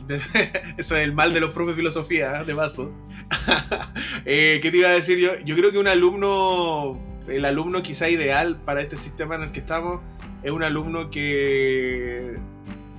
Mm, 0.00 0.12
eso 0.78 0.96
es 0.96 1.02
el 1.04 1.12
mal 1.12 1.32
de 1.34 1.40
los 1.40 1.50
profes 1.50 1.76
de 1.76 1.82
filosofía, 1.82 2.40
¿eh? 2.40 2.44
de 2.44 2.54
paso. 2.54 2.90
eh, 4.24 4.58
¿Qué 4.62 4.70
te 4.70 4.78
iba 4.78 4.88
a 4.88 4.92
decir 4.92 5.18
yo? 5.18 5.38
Yo 5.44 5.54
creo 5.56 5.70
que 5.70 5.78
un 5.78 5.86
alumno, 5.86 6.98
el 7.28 7.44
alumno 7.44 7.82
quizá 7.82 8.08
ideal 8.08 8.56
para 8.56 8.80
este 8.80 8.96
sistema 8.96 9.34
en 9.36 9.42
el 9.42 9.52
que 9.52 9.60
estamos, 9.60 10.00
es 10.42 10.50
un 10.50 10.64
alumno 10.64 11.10
que 11.10 12.38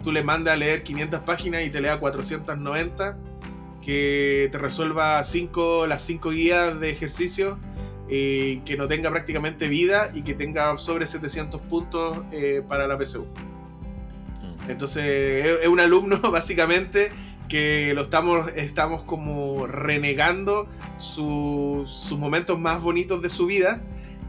tú 0.04 0.12
le 0.12 0.24
mandas 0.24 0.54
a 0.54 0.58
leer 0.58 0.84
500 0.84 1.22
páginas 1.22 1.64
y 1.64 1.70
te 1.70 1.82
lea 1.82 2.00
490 2.00 3.18
que 3.82 4.50
te 4.52 4.58
resuelva 4.58 5.24
cinco, 5.24 5.88
las 5.88 6.04
cinco 6.04 6.30
guías 6.30 6.80
de 6.80 6.92
ejercicio 6.92 7.60
eh, 8.10 8.62
que 8.66 8.78
no 8.78 8.88
tenga 8.88 9.10
prácticamente 9.10 9.68
vida 9.68 10.12
y 10.14 10.22
que 10.22 10.34
tenga 10.34 10.78
sobre 10.78 11.08
700 11.08 11.62
puntos 11.62 12.20
eh, 12.32 12.62
para 12.68 12.88
la 12.88 12.98
PSU. 12.98 13.26
Entonces 14.68 15.60
es, 15.62 15.68
un 15.68 15.80
alumno 15.80 16.20
básicamente 16.32 17.12
que 17.50 17.94
lo 17.94 18.04
estamos, 18.04 18.50
estamos 18.56 19.04
como 19.04 19.68
renegando 19.68 20.68
sus 20.98 22.12
momentos 22.18 22.58
más 22.60 22.82
bonitos 22.82 23.22
de 23.22 23.30
su 23.30 23.46
vida 23.46 23.82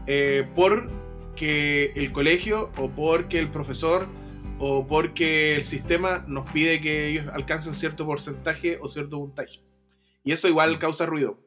eh, 0.07 0.45
porque 0.55 1.93
el 1.95 2.11
colegio 2.11 2.69
o 2.77 2.89
porque 2.89 3.39
el 3.39 3.49
profesor 3.49 4.07
o 4.59 4.85
porque 4.85 5.55
el 5.55 5.63
sistema 5.63 6.25
nos 6.27 6.49
pide 6.51 6.81
que 6.81 7.07
ellos 7.09 7.27
alcancen 7.27 7.73
cierto 7.73 8.05
porcentaje 8.05 8.77
o 8.81 8.87
cierto 8.87 9.17
puntaje. 9.19 9.61
Y 10.23 10.31
eso 10.31 10.47
igual 10.47 10.79
causa 10.79 11.05
ruido. 11.05 11.39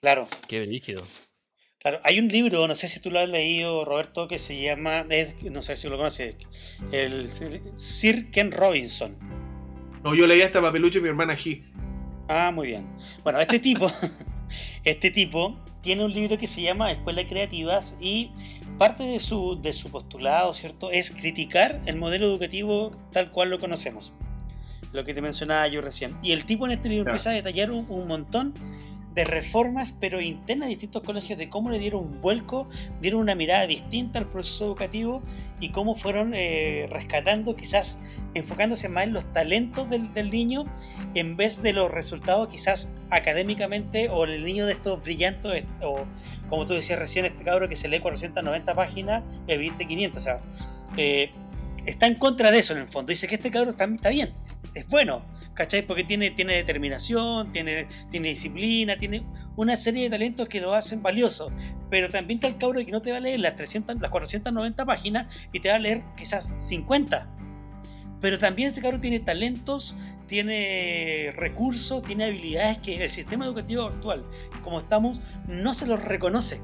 Claro. 0.00 0.26
Qué 0.48 0.64
rígido. 0.64 1.02
Claro, 1.82 1.98
hay 2.04 2.20
un 2.20 2.28
libro, 2.28 2.68
no 2.68 2.76
sé 2.76 2.86
si 2.86 3.00
tú 3.00 3.10
lo 3.10 3.18
has 3.18 3.28
leído, 3.28 3.84
Roberto, 3.84 4.28
que 4.28 4.38
se 4.38 4.60
llama, 4.62 5.04
no 5.50 5.62
sé 5.62 5.74
si 5.74 5.88
lo 5.88 5.96
conoces, 5.96 6.36
el 6.92 7.28
Sir 7.76 8.30
Ken 8.30 8.52
Robinson. 8.52 9.16
No, 10.04 10.14
yo 10.14 10.28
leí 10.28 10.42
hasta 10.42 10.60
Papelucho 10.60 11.00
y 11.00 11.02
mi 11.02 11.08
hermana 11.08 11.36
G. 11.36 11.64
Ah, 12.28 12.52
muy 12.54 12.68
bien. 12.68 12.86
Bueno, 13.24 13.40
este 13.40 13.58
tipo, 13.58 13.90
este 14.84 15.10
tipo 15.10 15.58
tiene 15.80 16.04
un 16.04 16.12
libro 16.12 16.38
que 16.38 16.46
se 16.46 16.62
llama 16.62 16.92
Escuelas 16.92 17.24
Creativas 17.28 17.96
y 18.00 18.30
parte 18.78 19.02
de 19.02 19.18
su, 19.18 19.60
de 19.60 19.72
su 19.72 19.90
postulado, 19.90 20.54
¿cierto?, 20.54 20.92
es 20.92 21.10
criticar 21.10 21.82
el 21.86 21.96
modelo 21.96 22.26
educativo 22.26 22.92
tal 23.10 23.32
cual 23.32 23.50
lo 23.50 23.58
conocemos. 23.58 24.12
Lo 24.92 25.04
que 25.04 25.14
te 25.14 25.20
mencionaba 25.20 25.66
yo 25.66 25.80
recién. 25.80 26.16
Y 26.22 26.30
el 26.30 26.44
tipo 26.44 26.64
en 26.66 26.72
este 26.72 26.88
libro 26.88 27.10
empieza 27.10 27.30
a 27.30 27.32
detallar 27.32 27.72
un 27.72 28.06
montón 28.06 28.54
de 29.14 29.24
reformas, 29.24 29.96
pero 30.00 30.20
internas 30.20 30.66
de 30.66 30.70
distintos 30.70 31.02
colegios, 31.02 31.38
de 31.38 31.48
cómo 31.48 31.70
le 31.70 31.78
dieron 31.78 32.00
un 32.04 32.20
vuelco, 32.20 32.68
dieron 33.00 33.20
una 33.20 33.34
mirada 33.34 33.66
distinta 33.66 34.18
al 34.18 34.26
proceso 34.26 34.64
educativo 34.64 35.22
y 35.60 35.70
cómo 35.70 35.94
fueron 35.94 36.32
eh, 36.34 36.86
rescatando, 36.90 37.54
quizás 37.54 37.98
enfocándose 38.34 38.88
más 38.88 39.04
en 39.04 39.12
los 39.12 39.30
talentos 39.32 39.90
del, 39.90 40.12
del, 40.14 40.30
niño 40.30 40.64
en 41.14 41.36
vez 41.36 41.62
de 41.62 41.74
los 41.74 41.90
resultados 41.90 42.48
quizás 42.48 42.90
académicamente 43.10 44.08
o 44.08 44.24
el 44.24 44.44
niño 44.44 44.66
de 44.66 44.72
estos 44.72 45.02
brillantes 45.02 45.64
o 45.82 46.06
como 46.48 46.66
tú 46.66 46.74
decías 46.74 46.98
recién, 46.98 47.24
este 47.24 47.44
cabro 47.44 47.68
que 47.68 47.76
se 47.76 47.88
lee 47.88 48.00
490 48.00 48.74
páginas, 48.74 49.22
el 49.46 49.58
20 49.58 49.86
500, 49.86 50.18
o 50.18 50.20
sea, 50.20 50.40
eh, 50.96 51.30
está 51.86 52.06
en 52.06 52.14
contra 52.14 52.50
de 52.50 52.58
eso 52.58 52.74
en 52.74 52.80
el 52.80 52.88
fondo, 52.88 53.10
dice 53.10 53.26
que 53.26 53.36
este 53.36 53.50
cabro 53.50 53.70
está, 53.70 53.84
está 53.84 54.10
bien, 54.10 54.34
es 54.74 54.86
bueno, 54.88 55.22
¿cachai? 55.54 55.82
Porque 55.86 56.04
tiene, 56.04 56.30
tiene 56.30 56.54
determinación, 56.54 57.52
tiene, 57.52 57.86
tiene 58.10 58.28
disciplina, 58.30 58.96
tiene 58.96 59.24
una 59.56 59.76
serie 59.76 60.04
de 60.04 60.10
talentos 60.10 60.48
que 60.48 60.60
lo 60.60 60.74
hacen 60.74 61.02
valioso. 61.02 61.50
Pero 61.90 62.08
también 62.08 62.38
está 62.38 62.48
el 62.48 62.58
cabro 62.58 62.84
que 62.84 62.92
no 62.92 63.02
te 63.02 63.10
va 63.10 63.18
a 63.18 63.20
leer 63.20 63.40
las, 63.40 63.56
300, 63.56 64.00
las 64.00 64.10
490 64.10 64.84
páginas 64.84 65.34
y 65.52 65.60
te 65.60 65.68
va 65.68 65.76
a 65.76 65.78
leer 65.78 66.02
quizás 66.16 66.52
50. 66.68 67.28
Pero 68.20 68.38
también 68.38 68.70
ese 68.70 68.80
cabro 68.80 69.00
tiene 69.00 69.18
talentos, 69.18 69.96
tiene 70.28 71.32
recursos, 71.36 72.02
tiene 72.02 72.24
habilidades 72.24 72.78
que 72.78 73.02
el 73.02 73.10
sistema 73.10 73.44
educativo 73.44 73.82
actual, 73.82 74.24
como 74.62 74.78
estamos, 74.78 75.20
no 75.48 75.74
se 75.74 75.86
los 75.86 76.02
reconoce. 76.02 76.60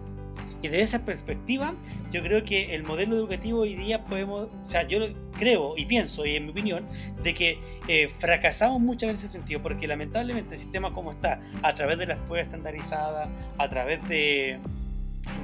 Y 0.63 0.69
desde 0.69 0.83
esa 0.83 1.05
perspectiva, 1.05 1.75
yo 2.11 2.23
creo 2.23 2.45
que 2.45 2.75
el 2.75 2.83
modelo 2.83 3.17
educativo 3.17 3.61
hoy 3.61 3.75
día 3.75 4.05
podemos, 4.05 4.49
o 4.51 4.65
sea, 4.65 4.87
yo 4.87 4.99
creo 5.39 5.77
y 5.77 5.85
pienso, 5.85 6.27
y 6.27 6.37
en 6.37 6.47
mi 6.47 6.51
opinión, 6.51 6.87
de 7.23 7.35
que 7.35 7.59
eh, 7.87 8.09
fracasamos 8.19 8.81
muchas 8.81 9.11
veces 9.11 9.25
en 9.25 9.29
ese 9.29 9.39
sentido, 9.39 9.63
porque 9.63 9.87
lamentablemente 9.87 10.55
el 10.55 10.61
sistema 10.61 10.93
como 10.93 11.13
está, 11.13 11.41
a 11.63 11.75
través 11.75 11.99
de 11.99 12.07
las 12.07 12.19
pruebas 12.19 12.47
estandarizadas, 12.49 13.29
a 13.57 13.69
través 13.69 14.07
de, 14.09 14.59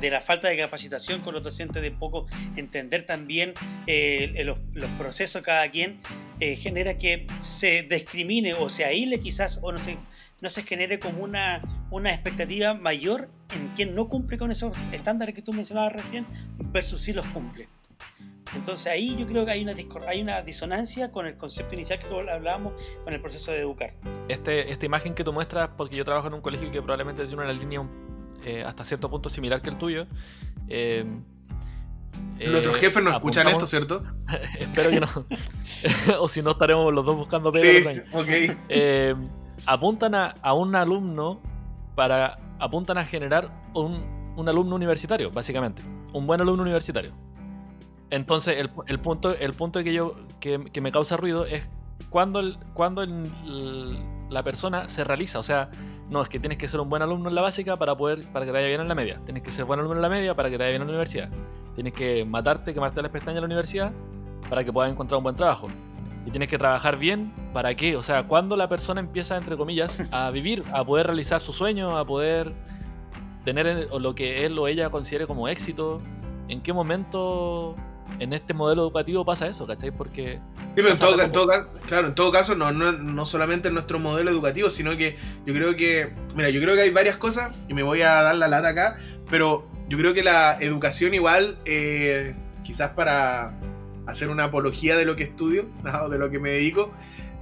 de 0.00 0.10
la 0.10 0.20
falta 0.20 0.48
de 0.48 0.56
capacitación 0.56 1.20
con 1.20 1.34
los 1.34 1.42
docentes, 1.42 1.82
de 1.82 1.90
poco 1.90 2.26
entender 2.56 3.06
también 3.06 3.54
eh, 3.86 4.42
los, 4.44 4.58
los, 4.72 4.90
procesos 4.92 5.42
cada 5.42 5.70
quien, 5.70 6.00
eh, 6.40 6.56
genera 6.56 6.98
que 6.98 7.26
se 7.40 7.82
discrimine 7.82 8.54
o 8.54 8.68
se 8.68 8.84
aíle 8.84 9.20
quizás 9.20 9.60
o 9.62 9.70
no 9.70 9.78
se 9.78 9.96
no 10.40 10.50
se 10.50 10.62
genere 10.62 10.98
como 10.98 11.22
una, 11.22 11.60
una 11.90 12.12
expectativa 12.12 12.74
mayor 12.74 13.28
en 13.54 13.68
quien 13.68 13.94
no 13.94 14.08
cumple 14.08 14.38
con 14.38 14.50
esos 14.50 14.76
estándares 14.92 15.34
que 15.34 15.42
tú 15.42 15.52
mencionabas 15.52 15.92
recién 15.92 16.26
versus 16.58 17.00
si 17.00 17.12
los 17.12 17.26
cumple. 17.28 17.68
Entonces 18.54 18.86
ahí 18.86 19.16
yo 19.16 19.26
creo 19.26 19.44
que 19.44 19.52
hay 19.52 19.62
una, 19.62 19.74
hay 20.06 20.22
una 20.22 20.42
disonancia 20.42 21.10
con 21.10 21.26
el 21.26 21.36
concepto 21.36 21.74
inicial 21.74 21.98
que 21.98 22.06
hablábamos 22.06 22.74
con 23.02 23.12
el 23.12 23.20
proceso 23.20 23.50
de 23.50 23.60
educar. 23.60 23.94
Este, 24.28 24.70
esta 24.70 24.86
imagen 24.86 25.14
que 25.14 25.24
tú 25.24 25.32
muestras, 25.32 25.70
porque 25.76 25.96
yo 25.96 26.04
trabajo 26.04 26.28
en 26.28 26.34
un 26.34 26.40
colegio 26.40 26.70
que 26.70 26.80
probablemente 26.80 27.26
tiene 27.26 27.42
una 27.42 27.52
línea 27.52 27.82
eh, 28.44 28.62
hasta 28.64 28.84
cierto 28.84 29.10
punto 29.10 29.28
similar 29.28 29.60
que 29.60 29.70
el 29.70 29.78
tuyo. 29.78 30.06
Eh, 30.68 31.04
Nuestros 32.38 32.76
eh, 32.76 32.80
jefes 32.80 33.02
no 33.02 33.10
escuchan 33.10 33.48
esto, 33.48 33.66
¿cierto? 33.66 34.02
espero 34.58 34.90
que 34.90 35.00
no. 35.00 35.08
o 36.20 36.28
si 36.28 36.42
no, 36.42 36.52
estaremos 36.52 36.92
los 36.92 37.04
dos 37.04 37.16
buscando 37.16 37.50
pedos. 37.50 37.92
Sí, 37.92 38.02
ok. 38.12 38.56
Apuntan 39.66 40.14
a, 40.14 40.52
un 40.52 40.74
alumno 40.76 41.40
para. 41.94 42.38
apuntan 42.58 42.98
a 42.98 43.04
generar 43.04 43.50
un, 43.74 44.02
un, 44.36 44.48
alumno 44.48 44.76
universitario, 44.76 45.30
básicamente. 45.30 45.82
Un 46.12 46.26
buen 46.26 46.40
alumno 46.40 46.62
universitario. 46.62 47.12
Entonces, 48.10 48.56
el, 48.58 48.70
el 48.86 49.00
punto, 49.00 49.34
el 49.34 49.52
punto 49.54 49.82
que 49.82 49.92
yo. 49.92 50.14
Que, 50.40 50.58
me 50.58 50.92
causa 50.92 51.16
ruido 51.16 51.46
es 51.46 51.66
cuando, 52.10 52.40
el, 52.40 52.58
cuando 52.74 53.04
la 54.28 54.42
persona 54.42 54.88
se 54.88 55.04
realiza. 55.04 55.38
O 55.38 55.42
sea, 55.42 55.70
no, 56.10 56.20
es 56.20 56.28
que 56.28 56.38
tienes 56.38 56.58
que 56.58 56.68
ser 56.68 56.80
un 56.80 56.90
buen 56.90 57.02
alumno 57.02 57.30
en 57.30 57.34
la 57.34 57.42
básica 57.42 57.76
para 57.76 57.96
poder. 57.96 58.30
para 58.32 58.44
que 58.44 58.50
te 58.50 58.58
vaya 58.58 58.68
bien 58.68 58.80
en 58.82 58.88
la 58.88 58.94
media. 58.94 59.20
Tienes 59.24 59.42
que 59.42 59.50
ser 59.50 59.64
buen 59.64 59.80
alumno 59.80 59.96
en 59.96 60.02
la 60.02 60.10
media 60.10 60.34
para 60.34 60.50
que 60.50 60.58
te 60.58 60.64
vaya 60.64 60.72
bien 60.72 60.82
en 60.82 60.88
la 60.88 60.92
universidad. 60.92 61.30
Tienes 61.74 61.92
que 61.94 62.24
matarte, 62.24 62.74
quemarte 62.74 63.00
las 63.00 63.10
pestañas 63.10 63.36
en 63.36 63.42
la 63.42 63.46
universidad 63.46 63.92
para 64.48 64.62
que 64.62 64.72
puedas 64.72 64.92
encontrar 64.92 65.18
un 65.18 65.24
buen 65.24 65.36
trabajo 65.36 65.68
y 66.26 66.30
tienes 66.30 66.48
que 66.48 66.58
trabajar 66.58 66.98
bien, 66.98 67.32
¿para 67.52 67.74
qué? 67.74 67.96
O 67.96 68.02
sea, 68.02 68.24
cuando 68.24 68.56
la 68.56 68.68
persona 68.68 69.00
empieza, 69.00 69.36
entre 69.36 69.56
comillas, 69.56 70.00
a 70.10 70.30
vivir, 70.32 70.62
a 70.72 70.84
poder 70.84 71.06
realizar 71.06 71.40
su 71.40 71.52
sueño, 71.52 71.96
a 71.96 72.04
poder 72.04 72.52
tener 73.44 73.88
lo 73.90 74.14
que 74.14 74.46
él 74.46 74.58
o 74.58 74.66
ella 74.68 74.90
considere 74.90 75.26
como 75.26 75.48
éxito, 75.48 76.00
¿en 76.48 76.62
qué 76.62 76.72
momento 76.72 77.76
en 78.18 78.32
este 78.32 78.54
modelo 78.54 78.82
educativo 78.82 79.24
pasa 79.24 79.46
eso, 79.46 79.66
¿cachai? 79.66 79.90
Porque... 79.90 80.40
Sí, 80.76 80.82
pero 80.82 80.90
en 80.90 81.32
todo, 81.32 81.48
claro, 81.86 82.08
en 82.08 82.14
todo 82.14 82.32
caso, 82.32 82.54
no, 82.54 82.72
no, 82.72 82.92
no, 82.92 83.26
solamente 83.26 83.68
en 83.68 83.74
nuestro 83.74 83.98
modelo 83.98 84.30
educativo, 84.30 84.70
sino 84.70 84.96
que 84.96 85.16
yo 85.44 85.52
creo 85.54 85.76
que, 85.76 86.12
mira, 86.34 86.50
yo 86.50 86.60
creo 86.60 86.74
que 86.74 86.82
hay 86.82 86.90
varias 86.90 87.16
cosas, 87.16 87.52
y 87.68 87.74
me 87.74 87.82
voy 87.82 88.02
a 88.02 88.22
dar 88.22 88.36
la 88.36 88.48
lata 88.48 88.68
acá, 88.68 88.96
pero 89.30 89.66
yo 89.88 89.98
creo 89.98 90.14
que 90.14 90.22
la 90.22 90.56
educación 90.60 91.12
igual, 91.14 91.58
eh, 91.64 92.34
quizás 92.62 92.90
para 92.90 93.54
hacer 94.06 94.28
una 94.28 94.44
apología 94.44 94.96
de 94.96 95.04
lo 95.04 95.16
que 95.16 95.24
estudio, 95.24 95.68
o 96.04 96.08
de 96.08 96.18
lo 96.18 96.30
que 96.30 96.38
me 96.38 96.50
dedico. 96.50 96.92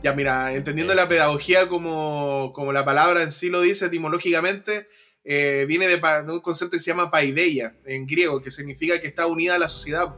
Ya, 0.03 0.13
mira, 0.15 0.55
entendiendo 0.55 0.95
la 0.95 1.09
pedagogía 1.09 1.69
como, 1.69 2.53
como 2.55 2.73
la 2.73 2.85
palabra 2.85 3.23
en 3.23 3.31
sí 3.31 3.51
lo 3.51 3.61
dice 3.61 3.87
etimológicamente, 3.87 4.89
eh, 5.25 5.65
viene 5.69 5.87
de, 5.87 6.01
un 6.29 6.41
concepto 6.41 6.73
que 6.73 6.81
se 6.81 6.91
llama 6.91 7.11
paideia 7.11 7.77
en 7.85 8.07
griego, 8.07 8.43
que 8.43 8.51
significa 8.51 9.01
que 9.01 9.07
está 9.07 9.27
unida 9.27 9.55
a 9.55 9.59
la 9.59 9.69
sociedad. 9.69 10.15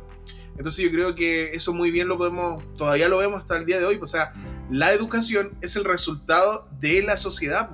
Entonces 0.57 0.85
yo 0.85 0.91
creo 0.91 1.15
que 1.15 1.51
eso 1.53 1.75
muy 1.75 1.91
bien 1.91 2.09
lo 2.09 2.17
podemos, 2.17 2.63
todavía 2.77 3.09
lo 3.09 3.19
vemos 3.19 3.41
hasta 3.41 3.57
el 3.57 3.67
día 3.67 3.79
de 3.79 3.85
hoy. 3.85 3.99
O 4.01 4.07
sea, 4.07 4.33
la 4.71 4.93
educación 4.93 5.59
es 5.61 5.77
el 5.77 5.85
resultado 5.85 6.69
de 6.81 7.03
la 7.03 7.17
sociedad. 7.17 7.71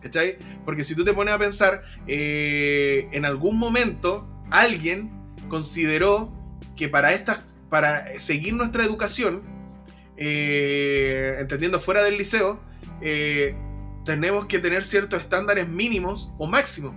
¿Cachai? 0.00 0.38
Porque 0.64 0.84
si 0.84 0.94
tú 0.94 1.04
te 1.04 1.12
pones 1.12 1.34
a 1.34 1.38
pensar, 1.38 1.82
eh, 2.06 3.08
en 3.12 3.24
algún 3.24 3.58
momento 3.58 4.28
alguien 4.50 5.10
consideró 5.48 6.32
que 6.76 6.88
para 6.88 7.12
estas 7.12 7.44
para 7.76 8.18
seguir 8.18 8.54
nuestra 8.54 8.82
educación, 8.84 9.42
eh, 10.16 11.36
entendiendo 11.40 11.78
fuera 11.78 12.02
del 12.02 12.16
liceo, 12.16 12.58
eh, 13.02 13.54
tenemos 14.06 14.46
que 14.46 14.58
tener 14.58 14.82
ciertos 14.82 15.20
estándares 15.20 15.68
mínimos 15.68 16.32
o 16.38 16.46
máximos. 16.46 16.94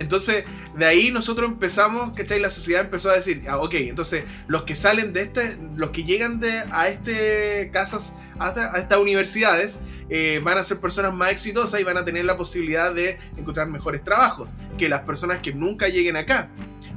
Entonces, 0.00 0.44
de 0.76 0.84
ahí 0.84 1.10
nosotros 1.10 1.50
empezamos, 1.50 2.14
¿cachai? 2.14 2.40
La 2.40 2.50
sociedad 2.50 2.84
empezó 2.84 3.08
a 3.08 3.14
decir, 3.14 3.44
ah, 3.48 3.56
ok, 3.56 3.72
entonces 3.76 4.24
los 4.48 4.64
que 4.64 4.74
salen 4.74 5.14
de 5.14 5.22
este, 5.22 5.56
los 5.76 5.92
que 5.92 6.04
llegan 6.04 6.38
de, 6.38 6.62
a 6.70 6.88
este 6.88 7.70
casas, 7.72 8.18
a, 8.38 8.50
estas 8.76 8.98
universidades, 8.98 9.80
eh, 10.10 10.42
van 10.44 10.58
a 10.58 10.62
ser 10.62 10.78
personas 10.78 11.14
más 11.14 11.30
exitosas 11.30 11.80
y 11.80 11.84
van 11.84 11.96
a 11.96 12.04
tener 12.04 12.26
la 12.26 12.36
posibilidad 12.36 12.92
de 12.94 13.18
encontrar 13.38 13.66
mejores 13.68 14.04
trabajos 14.04 14.54
que 14.76 14.90
las 14.90 15.00
personas 15.04 15.38
que 15.38 15.54
nunca 15.54 15.88
lleguen 15.88 16.16
acá. 16.16 16.50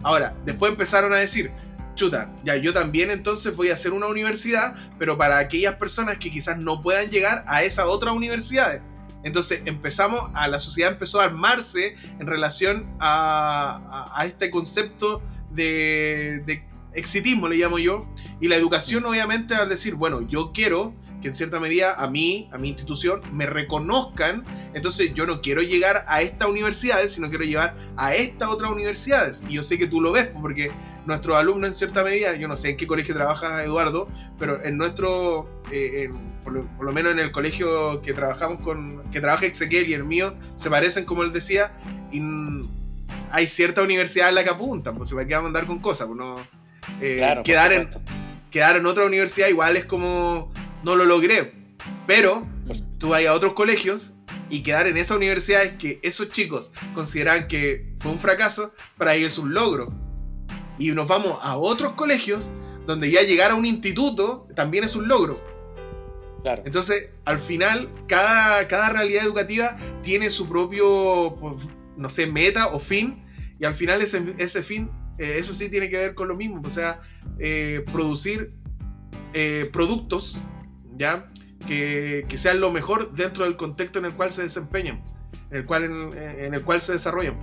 Ahora, 0.03 0.35
después 0.45 0.69
empezaron 0.69 1.13
a 1.13 1.17
decir, 1.17 1.51
chuta, 1.99 2.31
ya 2.45 2.55
yo 2.55 2.73
también 2.73 3.11
entonces 3.11 3.53
voy 3.55 3.69
a 3.69 3.73
hacer 3.73 3.91
una 3.91 4.07
universidad, 4.07 4.73
pero 4.97 5.17
para 5.17 5.37
aquellas 5.37 5.75
personas 5.75 6.17
que 6.17 6.31
quizás 6.31 6.57
no 6.57 6.81
puedan 6.81 7.09
llegar 7.09 7.43
a 7.45 7.63
esa 7.63 7.87
otra 7.87 8.13
universidad. 8.13 8.81
Entonces 9.23 9.61
empezamos, 9.65 10.31
a 10.33 10.47
la 10.47 10.61
sociedad 10.61 10.93
empezó 10.93 11.19
a 11.19 11.25
armarse 11.25 11.95
en 12.19 12.25
relación 12.25 12.89
a, 13.01 14.23
este 14.25 14.49
concepto 14.49 15.21
de, 15.51 16.63
exitismo, 16.93 17.49
le 17.49 17.57
llamo 17.57 17.79
yo, 17.79 18.07
y 18.39 18.47
la 18.47 18.55
educación 18.55 19.05
obviamente 19.05 19.53
al 19.55 19.67
decir, 19.67 19.95
bueno, 19.95 20.21
yo 20.21 20.53
quiero 20.53 20.93
que 21.21 21.27
en 21.27 21.35
cierta 21.35 21.59
medida 21.59 21.95
a 21.95 22.09
mí, 22.09 22.49
a 22.53 22.57
mi 22.57 22.69
institución, 22.69 23.19
me 23.33 23.45
reconozcan. 23.45 24.43
Entonces 24.73 25.13
yo 25.13 25.25
no 25.25 25.41
quiero 25.41 25.61
llegar 25.61 26.05
a 26.07 26.21
estas 26.21 26.47
universidades, 26.47 27.11
sino 27.11 27.27
quiero 27.27 27.43
llevar 27.43 27.75
a 27.97 28.15
estas 28.15 28.47
otras 28.47 28.71
universidades. 28.71 29.43
Y 29.49 29.55
yo 29.55 29.63
sé 29.63 29.77
que 29.77 29.87
tú 29.87 29.99
lo 29.99 30.13
ves, 30.13 30.31
porque 30.41 30.71
nuestros 31.09 31.35
alumnos 31.35 31.67
en 31.67 31.75
cierta 31.75 32.03
medida, 32.03 32.35
yo 32.35 32.47
no 32.47 32.55
sé 32.55 32.69
en 32.69 32.77
qué 32.77 32.87
colegio 32.87 33.13
trabaja 33.13 33.63
Eduardo, 33.63 34.07
pero 34.37 34.63
en 34.63 34.77
nuestro, 34.77 35.61
eh, 35.71 36.09
por, 36.43 36.53
lo, 36.53 36.91
menos 36.93 37.11
en 37.11 37.19
el 37.19 37.31
colegio 37.31 38.01
que 38.01 38.13
trabajamos 38.13 38.61
con, 38.61 39.03
que 39.11 39.19
trabaja 39.19 39.45
Ezequiel 39.45 39.89
y 39.89 39.93
el 39.93 40.05
mío, 40.05 40.33
se 40.55 40.69
parecen, 40.69 41.05
como 41.05 41.23
él 41.23 41.33
decía, 41.33 41.73
y 42.11 42.21
hay 43.31 43.47
cierta 43.47 43.81
universidad 43.81 44.29
en 44.29 44.35
la 44.35 44.43
que 44.43 44.49
apuntan, 44.49 44.95
pues 44.95 45.09
se 45.09 45.15
va 45.15 45.23
a 45.37 45.41
mandar 45.41 45.65
con 45.65 45.79
cosas, 45.79 46.07
pues 46.07 46.17
no, 46.17 46.37
eh, 47.01 47.41
quedar, 47.43 47.73
en, 47.73 47.89
quedar 48.49 48.77
en 48.77 48.85
otra 48.85 49.05
universidad 49.05 49.47
igual 49.47 49.77
es 49.77 49.85
como 49.85 50.51
no 50.83 50.95
lo 50.95 51.05
logré. 51.05 51.53
Pero 52.07 52.47
tú 52.97 53.09
vas 53.09 53.25
a 53.25 53.33
otros 53.33 53.53
colegios 53.53 54.13
y 54.49 54.63
quedar 54.63 54.87
en 54.87 54.97
esa 54.97 55.15
universidad 55.15 55.63
es 55.63 55.73
que 55.73 55.99
esos 56.03 56.29
chicos 56.31 56.71
consideran 56.93 57.47
que 57.47 57.93
fue 57.99 58.11
un 58.11 58.19
fracaso, 58.19 58.73
para 58.97 59.15
ellos 59.15 59.33
es 59.33 59.39
un 59.39 59.53
logro. 59.53 59.93
Y 60.79 60.91
nos 60.91 61.07
vamos 61.07 61.37
a 61.41 61.57
otros 61.57 61.93
colegios 61.93 62.49
donde 62.87 63.11
ya 63.11 63.21
llegar 63.21 63.51
a 63.51 63.55
un 63.55 63.65
instituto 63.65 64.47
también 64.55 64.83
es 64.83 64.95
un 64.95 65.07
logro. 65.07 65.35
Claro. 66.41 66.63
Entonces, 66.65 67.09
al 67.25 67.39
final, 67.39 67.89
cada, 68.07 68.67
cada 68.67 68.89
realidad 68.89 69.23
educativa 69.23 69.75
tiene 70.01 70.29
su 70.29 70.47
propio, 70.47 71.35
pues, 71.39 71.67
no 71.97 72.09
sé, 72.09 72.25
meta 72.25 72.67
o 72.67 72.79
fin. 72.79 73.23
Y 73.59 73.65
al 73.65 73.75
final 73.75 74.01
ese, 74.01 74.23
ese 74.37 74.63
fin, 74.63 74.89
eh, 75.17 75.35
eso 75.37 75.53
sí 75.53 75.69
tiene 75.69 75.89
que 75.89 75.97
ver 75.97 76.15
con 76.15 76.29
lo 76.29 76.35
mismo. 76.35 76.61
O 76.65 76.69
sea, 76.69 77.01
eh, 77.37 77.83
producir 77.91 78.51
eh, 79.33 79.69
productos 79.71 80.41
¿ya? 80.99 81.31
Que, 81.65 82.25
sean 82.35 82.59
lo 82.59 82.71
mejor 82.71 83.13
dentro 83.13 83.45
del 83.45 83.55
contexto 83.55 83.97
en 83.97 84.05
el 84.05 84.13
cual 84.13 84.31
se 84.31 84.43
desempeñan, 84.43 85.03
en 85.49 85.57
el 85.57 85.65
cual, 85.65 85.85
en, 86.15 86.53
el 86.53 86.61
cual 86.63 86.81
se 86.81 86.91
desarrollan. 86.91 87.37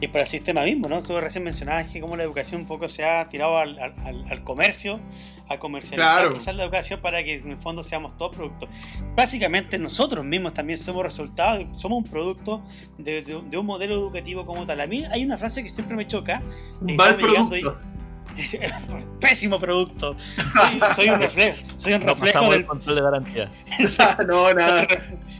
Y 0.00 0.08
para 0.08 0.22
el 0.22 0.28
sistema 0.28 0.64
mismo, 0.64 0.88
¿no? 0.88 1.02
Tú 1.02 1.20
recién 1.20 1.44
mencionabas 1.44 1.88
que 1.88 2.00
como 2.00 2.16
la 2.16 2.22
educación 2.22 2.62
un 2.62 2.66
poco 2.66 2.88
se 2.88 3.04
ha 3.04 3.28
tirado 3.28 3.58
al, 3.58 4.44
comercio, 4.44 4.98
a 5.46 5.58
comercializar 5.58 6.32
quizás 6.32 6.54
la 6.54 6.64
educación 6.64 7.00
para 7.00 7.22
que 7.22 7.34
en 7.34 7.50
el 7.50 7.58
fondo 7.58 7.84
seamos 7.84 8.16
todos 8.16 8.34
productos. 8.34 8.68
Básicamente 9.14 9.78
nosotros 9.78 10.24
mismos 10.24 10.54
también 10.54 10.78
somos 10.78 11.02
resultados, 11.02 11.66
somos 11.76 11.98
un 11.98 12.04
producto 12.04 12.62
de, 12.96 13.42
un 13.58 13.66
modelo 13.66 13.94
educativo 13.94 14.46
como 14.46 14.64
tal. 14.64 14.80
A 14.80 14.86
mí 14.86 15.04
hay 15.04 15.22
una 15.22 15.36
frase 15.36 15.62
que 15.62 15.68
siempre 15.68 15.96
me 15.96 16.06
choca. 16.06 16.40
Mal 16.80 17.16
producto. 17.16 17.78
Pésimo 19.20 19.60
producto. 19.60 20.16
Soy, 20.94 21.08
un 21.10 21.20
reflejo, 21.20 21.58
soy 21.76 21.94
un 21.94 22.02
reflejo 22.02 22.50
del 22.50 22.66
control 22.66 22.96
de 22.96 23.02
garantía. 23.02 23.50
no, 24.26 24.52
nada. 24.54 24.86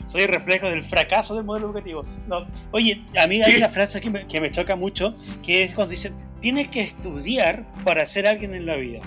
Soy, 0.07 0.27
reflejo 0.27 0.69
del 0.69 0.83
fracaso 0.83 1.35
del 1.35 1.45
modelo 1.45 1.67
educativo. 1.67 2.05
No. 2.27 2.47
Oye, 2.73 3.05
a 3.21 3.27
mí 3.27 3.43
hay 3.43 3.57
una 3.57 3.69
frase 3.69 4.01
que 4.01 4.11
me, 4.11 4.27
que 4.27 4.41
me 4.41 4.51
choca 4.51 4.77
mucho, 4.77 5.15
que 5.43 5.65
es 5.65 5.75
cuando 5.75 5.91
dicen, 5.91 6.17
tienes 6.41 6.69
que 6.69 6.81
estudiar 6.81 7.65
para 7.85 8.05
ser 8.07 8.27
alguien 8.27 8.55
en 8.55 8.67
la 8.67 8.77
vida. 8.77 9.01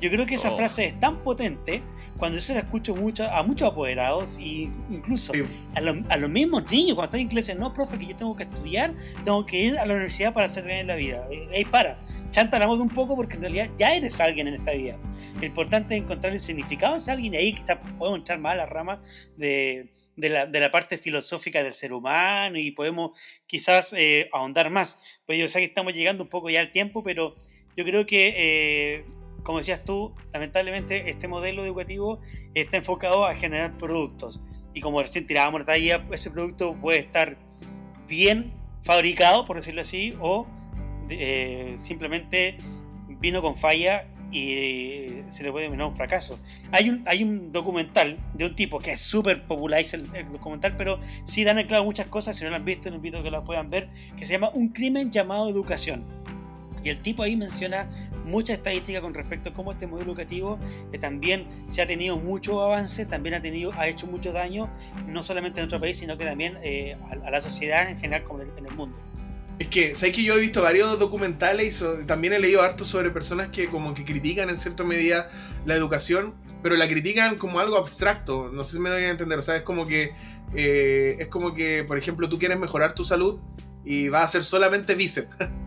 Yo 0.00 0.10
creo 0.10 0.24
que 0.24 0.36
esa 0.36 0.52
oh. 0.52 0.56
frase 0.56 0.86
es 0.86 0.98
tan 0.98 1.22
potente 1.22 1.82
cuando 2.16 2.38
yo 2.38 2.42
se 2.42 2.54
la 2.54 2.60
escucho 2.60 2.94
mucho, 2.94 3.24
a 3.24 3.42
muchos 3.42 3.70
apoderados 3.70 4.38
e 4.38 4.70
incluso 4.90 5.32
a, 5.74 5.80
los 5.80 6.30
mismos 6.30 6.70
niños 6.70 6.94
cuando 6.94 7.04
están 7.04 7.20
en 7.20 7.28
clase, 7.28 7.54
no, 7.54 7.74
profe, 7.74 7.98
que 7.98 8.06
yo 8.06 8.16
tengo 8.16 8.34
que 8.34 8.44
estudiar, 8.44 8.94
tengo 9.24 9.44
que 9.44 9.58
ir 9.58 9.78
a 9.78 9.84
la 9.84 9.94
universidad 9.94 10.32
para 10.32 10.48
ser 10.48 10.64
bien 10.64 10.78
en 10.78 10.86
la 10.86 10.94
vida. 10.94 11.26
Ey, 11.52 11.64
para, 11.66 11.98
chanta 12.30 12.58
la 12.58 12.66
moda 12.66 12.82
un 12.82 12.88
poco 12.88 13.14
porque 13.14 13.36
en 13.36 13.42
realidad 13.42 13.70
ya 13.76 13.94
eres 13.94 14.20
alguien 14.20 14.48
en 14.48 14.54
esta 14.54 14.72
vida. 14.72 14.98
Lo 15.38 15.46
importante 15.46 15.96
es 15.96 16.02
encontrar 16.02 16.32
el 16.32 16.40
significado 16.40 16.94
de 16.94 16.98
ese 16.98 17.10
alguien 17.10 17.34
y 17.34 17.36
ahí 17.36 17.52
quizás 17.52 17.78
podemos 17.98 18.18
entrar 18.18 18.38
más 18.38 18.54
a 18.54 18.56
la 18.56 18.66
rama 18.66 19.02
de, 19.36 19.92
de, 20.16 20.28
la, 20.30 20.46
de 20.46 20.60
la, 20.60 20.70
parte 20.70 20.96
filosófica 20.96 21.62
del 21.62 21.74
ser 21.74 21.92
humano 21.92 22.58
y 22.58 22.70
podemos 22.70 23.18
quizás 23.46 23.92
eh, 23.94 24.30
ahondar 24.32 24.70
más. 24.70 25.20
Pues 25.26 25.38
yo 25.38 25.46
sé 25.48 25.58
que 25.58 25.66
estamos 25.66 25.92
llegando 25.92 26.24
un 26.24 26.30
poco 26.30 26.48
ya 26.48 26.60
al 26.60 26.72
tiempo, 26.72 27.02
pero 27.02 27.34
yo 27.76 27.84
creo 27.84 28.06
que... 28.06 28.34
Eh, 28.36 29.04
como 29.42 29.58
decías 29.58 29.84
tú, 29.84 30.14
lamentablemente 30.32 31.10
este 31.10 31.28
modelo 31.28 31.64
educativo 31.64 32.20
está 32.54 32.76
enfocado 32.76 33.24
a 33.24 33.34
generar 33.34 33.76
productos. 33.76 34.40
Y 34.74 34.80
como 34.80 35.00
recién 35.00 35.26
tirábamos 35.26 35.60
la 35.60 35.66
talla, 35.66 36.06
ese 36.12 36.30
producto 36.30 36.74
puede 36.74 36.98
estar 36.98 37.36
bien 38.06 38.52
fabricado, 38.82 39.44
por 39.44 39.56
decirlo 39.56 39.82
así, 39.82 40.14
o 40.20 40.46
eh, 41.08 41.74
simplemente 41.76 42.56
vino 43.20 43.42
con 43.42 43.56
falla 43.56 44.06
y 44.32 45.22
se 45.28 45.42
le 45.42 45.50
puede 45.50 45.64
denominar 45.64 45.88
un 45.88 45.96
fracaso. 45.96 46.38
Hay 46.70 46.88
un, 46.88 47.02
hay 47.06 47.22
un 47.22 47.52
documental 47.52 48.18
de 48.34 48.46
un 48.46 48.54
tipo 48.54 48.78
que 48.78 48.92
es 48.92 49.00
súper 49.00 49.44
popular 49.46 49.82
el, 49.92 50.08
el, 50.14 50.32
documental, 50.32 50.76
pero 50.76 51.00
sí 51.24 51.44
dan 51.44 51.58
en 51.58 51.66
claro 51.66 51.84
muchas 51.84 52.06
cosas, 52.08 52.36
si 52.36 52.44
no 52.44 52.50
lo 52.50 52.56
han 52.56 52.64
visto, 52.64 52.88
invito 52.88 53.18
a 53.18 53.22
que 53.22 53.30
lo 53.30 53.44
puedan 53.44 53.70
ver, 53.70 53.88
que 54.16 54.24
se 54.24 54.32
llama 54.32 54.50
Un 54.54 54.68
crimen 54.68 55.10
llamado 55.10 55.48
educación 55.48 56.04
y 56.82 56.88
el 56.88 57.02
tipo 57.02 57.22
ahí 57.22 57.36
menciona 57.36 57.88
mucha 58.24 58.54
estadística 58.54 59.00
con 59.00 59.14
respecto 59.14 59.50
a 59.50 59.52
cómo 59.52 59.72
este 59.72 59.86
modelo 59.86 60.10
educativo 60.12 60.58
que 60.90 60.98
también 60.98 61.46
se 61.68 61.82
ha 61.82 61.86
tenido 61.86 62.16
mucho 62.16 62.60
avance, 62.62 63.06
también 63.06 63.34
ha, 63.34 63.42
tenido, 63.42 63.72
ha 63.76 63.88
hecho 63.88 64.06
mucho 64.06 64.32
daño, 64.32 64.70
no 65.06 65.22
solamente 65.22 65.60
en 65.60 65.64
nuestro 65.64 65.80
país, 65.80 65.98
sino 65.98 66.16
que 66.16 66.24
también 66.24 66.58
eh, 66.62 66.96
a, 67.10 67.30
la 67.30 67.40
sociedad 67.40 67.88
en 67.88 67.96
general 67.96 68.24
como 68.24 68.42
en 68.42 68.66
el, 68.66 68.72
mundo. 68.74 68.98
Es 69.58 69.68
que, 69.68 69.94
¿sabes 69.94 70.14
que 70.14 70.22
yo 70.22 70.34
he 70.34 70.40
visto 70.40 70.62
varios 70.62 70.98
documentales 70.98 71.82
y 72.02 72.06
también 72.06 72.32
he 72.32 72.38
leído 72.38 72.62
harto 72.62 72.84
sobre 72.84 73.10
personas 73.10 73.48
que 73.50 73.66
como 73.66 73.94
que 73.94 74.04
critican 74.04 74.48
en 74.48 74.56
cierta 74.56 74.84
medida 74.84 75.28
la 75.66 75.74
educación, 75.74 76.34
pero 76.62 76.76
la 76.76 76.88
critican 76.88 77.36
como 77.36 77.58
algo 77.58 77.76
abstracto, 77.76 78.50
no 78.52 78.64
sé 78.64 78.76
si 78.76 78.78
me 78.80 78.90
doy 78.90 79.04
a 79.04 79.10
entender, 79.10 79.38
o 79.38 79.42
sea, 79.42 79.56
es 79.56 79.62
como 79.62 79.86
que, 79.86 80.14
eh, 80.54 81.16
es 81.18 81.26
como 81.28 81.54
que, 81.54 81.84
por 81.84 81.98
ejemplo, 81.98 82.28
tú 82.28 82.38
quieres 82.38 82.58
mejorar 82.58 82.94
tu 82.94 83.04
salud 83.04 83.40
y 83.84 84.08
vas 84.08 84.22
a 84.22 84.24
hacer 84.26 84.44
solamente 84.44 84.94
bíceps. 84.94 85.36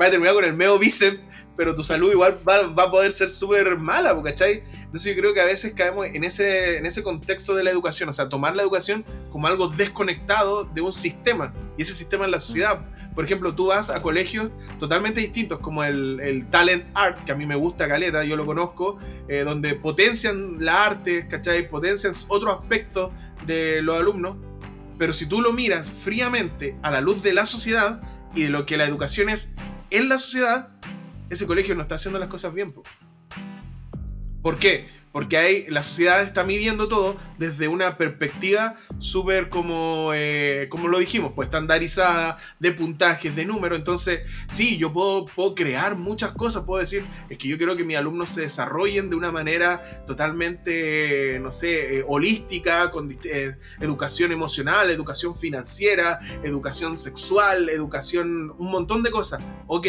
va 0.00 0.06
a 0.06 0.10
terminar 0.10 0.34
con 0.34 0.44
el 0.44 0.54
medio 0.54 0.78
bíceps, 0.78 1.20
pero 1.56 1.74
tu 1.74 1.84
salud 1.84 2.10
igual 2.10 2.38
va, 2.48 2.84
a 2.84 2.90
poder 2.90 3.12
ser 3.12 3.28
súper 3.28 3.76
mala, 3.76 4.18
¿cachai? 4.22 4.62
Entonces 4.72 5.14
yo 5.14 5.20
creo 5.20 5.34
que 5.34 5.42
a 5.42 5.44
veces 5.44 5.74
caemos 5.74 6.06
en 6.06 6.24
ese, 6.24 6.78
en 6.78 6.86
ese 6.86 7.02
contexto 7.02 7.54
de 7.54 7.64
la 7.64 7.70
educación, 7.70 8.08
o 8.08 8.12
sea, 8.14 8.30
tomar 8.30 8.56
la 8.56 8.62
educación 8.62 9.04
como 9.30 9.46
algo 9.46 9.68
desconectado 9.68 10.64
de 10.64 10.80
un 10.80 10.92
sistema, 10.92 11.52
y 11.76 11.82
ese 11.82 11.92
sistema 11.92 12.24
es 12.24 12.30
la 12.30 12.40
sociedad. 12.40 12.86
Por 13.14 13.24
ejemplo, 13.26 13.54
tú 13.54 13.66
vas 13.66 13.90
a 13.90 14.00
colegios 14.00 14.50
totalmente 14.78 15.20
distintos, 15.20 15.58
como 15.58 15.84
el, 15.84 16.46
Talent 16.50 16.86
Art, 16.94 17.24
que 17.24 17.32
a 17.32 17.34
mí 17.34 17.44
me 17.44 17.56
gusta 17.56 17.88
Caleta, 17.88 18.24
yo 18.24 18.36
lo 18.36 18.46
conozco, 18.46 18.98
eh, 19.28 19.42
donde 19.44 19.74
potencian 19.74 20.64
la 20.64 20.86
arte, 20.86 21.28
¿cachai? 21.28 21.68
Potencian 21.68 22.14
otros 22.28 22.60
aspectos 22.60 23.12
de 23.46 23.82
los 23.82 23.98
alumnos, 23.98 24.36
pero 24.96 25.12
si 25.12 25.26
tú 25.26 25.42
lo 25.42 25.52
miras 25.52 25.90
fríamente 25.90 26.76
a 26.82 26.90
la 26.90 27.02
luz 27.02 27.22
de 27.22 27.34
la 27.34 27.44
sociedad 27.44 28.00
y 28.34 28.44
de 28.44 28.50
lo 28.50 28.64
que 28.64 28.76
la 28.76 28.84
educación 28.84 29.28
es 29.28 29.54
en 29.90 30.08
la 30.08 30.18
sociedad, 30.18 30.68
ese 31.28 31.46
colegio 31.46 31.74
no 31.74 31.82
está 31.82 31.96
haciendo 31.96 32.18
las 32.18 32.28
cosas 32.28 32.54
bien. 32.54 32.74
¿Por 34.42 34.58
qué? 34.58 34.88
Porque 35.12 35.36
hay, 35.36 35.66
la 35.68 35.82
sociedad 35.82 36.22
está 36.22 36.44
midiendo 36.44 36.88
todo 36.88 37.16
desde 37.38 37.66
una 37.68 37.96
perspectiva 37.96 38.76
súper 38.98 39.48
como, 39.48 40.12
eh, 40.14 40.68
como 40.70 40.88
lo 40.88 40.98
dijimos, 40.98 41.32
pues 41.34 41.46
estandarizada, 41.46 42.38
de 42.60 42.72
puntajes, 42.72 43.34
de 43.34 43.44
números. 43.44 43.78
Entonces, 43.78 44.20
sí, 44.52 44.78
yo 44.78 44.92
puedo, 44.92 45.26
puedo 45.26 45.54
crear 45.54 45.96
muchas 45.96 46.32
cosas, 46.32 46.62
puedo 46.64 46.80
decir, 46.80 47.04
es 47.28 47.38
que 47.38 47.48
yo 47.48 47.58
quiero 47.58 47.76
que 47.76 47.84
mis 47.84 47.96
alumnos 47.96 48.30
se 48.30 48.42
desarrollen 48.42 49.10
de 49.10 49.16
una 49.16 49.32
manera 49.32 49.82
totalmente, 50.06 51.38
no 51.42 51.50
sé, 51.50 51.98
eh, 51.98 52.04
holística, 52.06 52.90
con 52.90 53.18
eh, 53.24 53.56
educación 53.80 54.32
emocional, 54.32 54.90
educación 54.90 55.36
financiera, 55.36 56.20
educación 56.44 56.96
sexual, 56.96 57.68
educación, 57.68 58.54
un 58.58 58.70
montón 58.70 59.02
de 59.02 59.10
cosas. 59.10 59.42
Ok, 59.66 59.86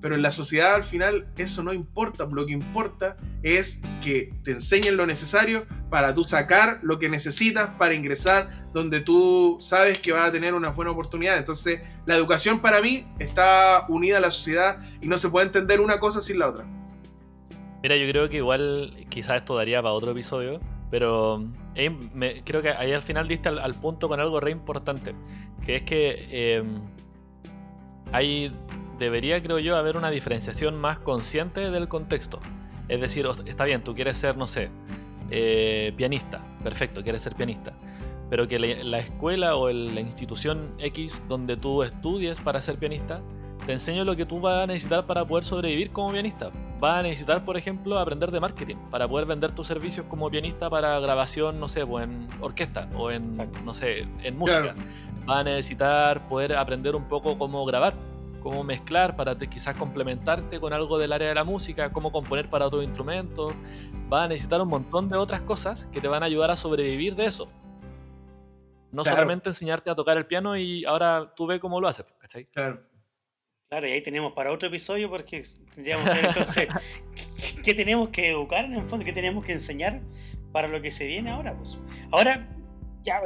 pero 0.00 0.14
en 0.14 0.22
la 0.22 0.30
sociedad 0.30 0.74
al 0.74 0.84
final 0.84 1.26
eso 1.36 1.62
no 1.62 1.72
importa, 1.72 2.26
lo 2.30 2.46
que 2.46 2.52
importa 2.52 3.16
es 3.42 3.82
que 4.02 4.32
te 4.44 4.52
enseñen 4.52 4.96
lo 4.96 5.06
necesario 5.06 5.66
para 5.90 6.14
tú 6.14 6.24
sacar 6.24 6.80
lo 6.82 6.98
que 6.98 7.08
necesitas 7.08 7.70
para 7.70 7.94
ingresar 7.94 8.68
donde 8.72 9.00
tú 9.00 9.56
sabes 9.60 9.98
que 9.98 10.12
vas 10.12 10.28
a 10.28 10.32
tener 10.32 10.54
una 10.54 10.70
buena 10.70 10.90
oportunidad. 10.90 11.38
Entonces 11.38 11.80
la 12.06 12.14
educación 12.14 12.60
para 12.60 12.80
mí 12.80 13.06
está 13.18 13.86
unida 13.88 14.18
a 14.18 14.20
la 14.20 14.30
sociedad 14.30 14.78
y 15.00 15.08
no 15.08 15.18
se 15.18 15.28
puede 15.28 15.46
entender 15.46 15.80
una 15.80 15.98
cosa 15.98 16.20
sin 16.20 16.38
la 16.38 16.48
otra. 16.48 16.66
Mira, 17.82 17.96
yo 17.96 18.08
creo 18.10 18.28
que 18.28 18.38
igual 18.38 19.06
quizás 19.08 19.36
esto 19.36 19.56
daría 19.56 19.80
para 19.80 19.94
otro 19.94 20.10
episodio, 20.10 20.60
pero 20.90 21.44
me, 22.14 22.42
creo 22.42 22.60
que 22.60 22.70
ahí 22.70 22.92
al 22.92 23.02
final 23.02 23.28
diste 23.28 23.48
al, 23.48 23.74
punto 23.74 24.08
con 24.08 24.18
algo 24.18 24.40
re 24.40 24.50
importante, 24.50 25.14
que 25.64 25.76
es 25.76 25.82
que 25.82 26.26
eh, 26.30 26.64
hay 28.12 28.52
debería, 28.98 29.42
creo 29.42 29.58
yo, 29.58 29.76
haber 29.76 29.96
una 29.96 30.10
diferenciación 30.10 30.76
más 30.76 30.98
consciente 30.98 31.70
del 31.70 31.88
contexto. 31.88 32.40
Es 32.88 33.00
decir, 33.00 33.26
está 33.46 33.64
bien, 33.64 33.82
tú 33.82 33.94
quieres 33.94 34.16
ser, 34.16 34.36
no 34.36 34.46
sé, 34.46 34.70
eh, 35.30 35.92
pianista, 35.96 36.40
perfecto, 36.62 37.02
quieres 37.02 37.22
ser 37.22 37.34
pianista, 37.34 37.72
pero 38.30 38.48
que 38.48 38.58
la, 38.58 38.98
escuela 38.98 39.56
o 39.56 39.70
la 39.70 40.00
institución 40.00 40.72
X 40.78 41.22
donde 41.28 41.56
tú 41.56 41.82
estudies 41.82 42.40
para 42.40 42.62
ser 42.62 42.78
pianista, 42.78 43.20
te 43.66 43.72
enseño 43.74 44.04
lo 44.04 44.16
que 44.16 44.24
tú 44.24 44.40
vas 44.40 44.64
a 44.64 44.66
necesitar 44.66 45.04
para 45.04 45.26
poder 45.26 45.44
sobrevivir 45.44 45.90
como 45.90 46.12
pianista. 46.12 46.50
va 46.82 47.00
a 47.00 47.02
necesitar, 47.02 47.44
por 47.44 47.58
ejemplo, 47.58 47.98
aprender 47.98 48.30
de 48.30 48.40
marketing 48.40 48.76
para 48.90 49.06
poder 49.06 49.26
vender 49.26 49.52
tus 49.52 49.66
servicios 49.66 50.06
como 50.08 50.30
pianista 50.30 50.70
para 50.70 50.98
grabación, 51.00 51.60
no 51.60 51.68
sé, 51.68 51.84
pues 51.84 52.04
en 52.04 52.26
orquesta 52.40 52.88
o 52.96 53.10
en, 53.10 53.32
no 53.64 53.74
sé, 53.74 54.06
en 54.22 54.38
música. 54.38 54.74
Va 55.28 55.40
a 55.40 55.44
necesitar 55.44 56.26
poder 56.28 56.56
aprender 56.56 56.96
un 56.96 57.04
poco 57.04 57.36
cómo 57.36 57.66
grabar, 57.66 57.92
cómo 58.40 58.64
mezclar 58.64 59.16
para 59.16 59.36
quizás 59.36 59.76
complementarte 59.76 60.60
con 60.60 60.72
algo 60.72 60.98
del 60.98 61.12
área 61.12 61.28
de 61.28 61.34
la 61.34 61.44
música, 61.44 61.92
cómo 61.92 62.12
componer 62.12 62.48
para 62.48 62.66
otros 62.66 62.84
instrumentos. 62.84 63.54
Va 64.12 64.24
a 64.24 64.28
necesitar 64.28 64.60
un 64.60 64.68
montón 64.68 65.08
de 65.08 65.16
otras 65.16 65.42
cosas 65.42 65.86
que 65.92 66.00
te 66.00 66.08
van 66.08 66.22
a 66.22 66.26
ayudar 66.26 66.50
a 66.50 66.56
sobrevivir 66.56 67.14
de 67.14 67.26
eso. 67.26 67.48
No 68.90 69.04
solamente 69.04 69.50
enseñarte 69.50 69.90
a 69.90 69.94
tocar 69.94 70.16
el 70.16 70.26
piano 70.26 70.56
y 70.56 70.84
ahora 70.84 71.32
tú 71.36 71.46
ve 71.46 71.60
cómo 71.60 71.80
lo 71.80 71.88
haces, 71.88 72.06
¿cachai? 72.18 72.46
Claro. 72.46 72.82
Claro, 73.68 73.86
y 73.86 73.92
ahí 73.92 74.02
tenemos 74.02 74.32
para 74.32 74.50
otro 74.50 74.68
episodio 74.68 75.10
porque 75.10 75.44
tendríamos 75.74 76.08
que 76.08 76.26
entonces, 76.26 76.68
¿qué 77.62 77.74
tenemos 77.74 78.08
que 78.08 78.30
educar 78.30 78.64
en 78.64 78.74
el 78.74 78.82
fondo? 78.88 79.04
¿Qué 79.04 79.12
tenemos 79.12 79.44
que 79.44 79.52
enseñar 79.52 80.00
para 80.52 80.68
lo 80.68 80.80
que 80.80 80.90
se 80.90 81.06
viene 81.06 81.30
ahora? 81.30 81.54
Pues 81.54 81.78
ahora, 82.10 82.48
ya, 83.02 83.20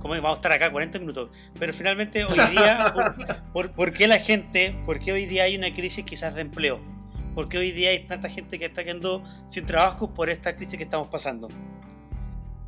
como 0.00 0.14
vamos 0.14 0.30
a 0.30 0.34
estar 0.34 0.52
acá 0.52 0.70
40 0.70 0.98
minutos, 0.98 1.30
pero 1.58 1.72
finalmente 1.72 2.24
hoy 2.24 2.38
día, 2.50 2.94
¿por, 3.52 3.92
qué 3.92 4.08
la 4.08 4.18
gente, 4.18 4.76
por 4.84 4.98
qué 5.00 5.12
hoy 5.12 5.26
día 5.26 5.44
hay 5.44 5.56
una 5.56 5.72
crisis 5.74 6.04
quizás 6.04 6.34
de 6.34 6.42
empleo? 6.42 6.80
¿Por 7.34 7.48
qué 7.48 7.58
hoy 7.58 7.72
día 7.72 7.90
hay 7.90 8.00
tanta 8.00 8.28
gente 8.28 8.58
que 8.58 8.66
está 8.66 8.84
quedando 8.84 9.22
sin 9.46 9.64
trabajo 9.64 10.12
por 10.12 10.28
esta 10.28 10.56
crisis 10.56 10.76
que 10.76 10.84
estamos 10.84 11.08
pasando? 11.08 11.48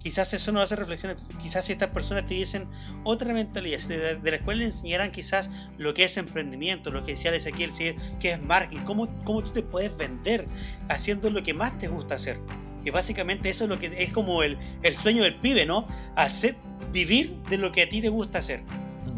quizás 0.05 0.35
eso 0.35 0.53
nos 0.53 0.65
hace 0.65 0.77
reflexionar. 0.77 1.17
Quizás 1.41 1.65
si 1.65 1.73
estas 1.73 1.89
personas 1.89 2.27
te 2.27 2.35
dicen 2.35 2.69
otra 3.03 3.33
mentalidad, 3.33 3.81
de, 3.81 4.21
la 4.23 4.37
escuela 4.37 4.59
le 4.59 4.67
enseñarán 4.67 5.11
quizás 5.11 5.49
lo 5.79 5.95
que 5.95 6.05
es 6.05 6.17
emprendimiento, 6.19 6.93
lo 6.93 7.03
que 7.05 7.13
decía 7.13 7.35
Ezequiel, 7.35 7.71
que 8.21 8.33
es 8.33 8.43
marketing, 8.43 8.85
cómo, 8.85 9.09
cómo 9.25 9.43
tú 9.43 9.51
te 9.51 9.63
puedes 9.63 9.97
vender 9.97 10.47
haciendo 10.89 11.31
lo 11.31 11.43
que 11.43 11.55
más 11.55 11.79
te 11.79 11.89
gusta 11.89 12.17
hacer. 12.17 12.39
Que 12.85 12.91
básicamente 12.91 13.49
eso 13.49 13.65
es 13.65 13.71
lo 13.71 13.79
que 13.79 13.93
es 13.97 14.13
como 14.13 14.43
el, 14.43 14.59
el 14.83 14.97
sueño 14.97 15.23
del 15.23 15.37
pibe, 15.37 15.67
¿no? 15.67 15.89
Hacer 16.15 16.57
vivir 16.93 17.37
de 17.49 17.59
lo 17.59 17.73
que 17.73 17.83
a 17.83 17.89
ti 17.89 18.01
te 18.01 18.09
gusta 18.09 18.39
hacer 18.39 18.63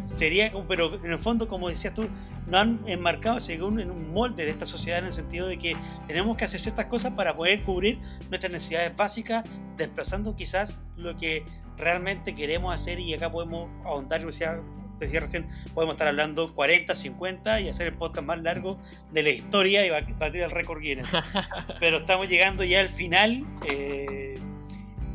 sería 0.07 0.51
como, 0.53 0.67
pero 0.67 0.95
en 0.95 1.13
el 1.13 1.19
fondo, 1.19 1.49
como 1.49 1.69
decías 1.69 1.95
tú, 1.95 2.09
no 2.47 2.59
han 2.59 2.81
enmarcado 2.87 3.41
según 3.41 3.81
en 3.81 3.91
un 3.91 4.13
molde 4.13 4.45
de 4.45 4.51
esta 4.51 4.67
sociedad 4.67 5.01
en 5.01 5.07
el 5.07 5.13
sentido 5.13 5.47
de 5.47 5.59
que 5.59 5.77
tenemos 6.07 6.37
que 6.37 6.45
hacer 6.45 6.61
ciertas 6.61 6.87
cosas 6.87 7.13
para 7.13 7.37
poder 7.37 7.63
cubrir 7.63 7.99
nuestras 8.31 8.53
necesidades 8.53 8.95
básicas, 8.97 9.45
desplazando 9.77 10.35
quizás 10.37 10.79
lo 10.97 11.17
que 11.17 11.45
realmente 11.77 12.35
queremos 12.35 12.75
hacer 12.75 13.01
y 13.01 13.13
acá 13.15 13.31
podemos 13.31 13.69
ahondar, 13.85 14.25
decía, 14.25 14.61
decía 14.99 15.21
recién, 15.21 15.47
podemos 15.75 15.95
estar 15.95 16.09
hablando 16.09 16.55
40, 16.55 16.95
50 16.95 17.61
y 17.61 17.69
hacer 17.69 17.89
el 17.89 17.95
podcast 17.95 18.27
más 18.27 18.41
largo 18.43 18.79
de 19.13 19.23
la 19.23 19.31
historia 19.31 19.87
y 19.87 19.91
batir 19.91 20.43
el 20.43 20.51
récord 20.51 20.81
Guinness. 20.81 21.11
Pero 21.81 21.99
estamos 21.99 22.29
llegando 22.29 22.65
ya 22.65 22.81
al 22.81 22.89
final. 22.89 23.45
Eh, 23.69 24.39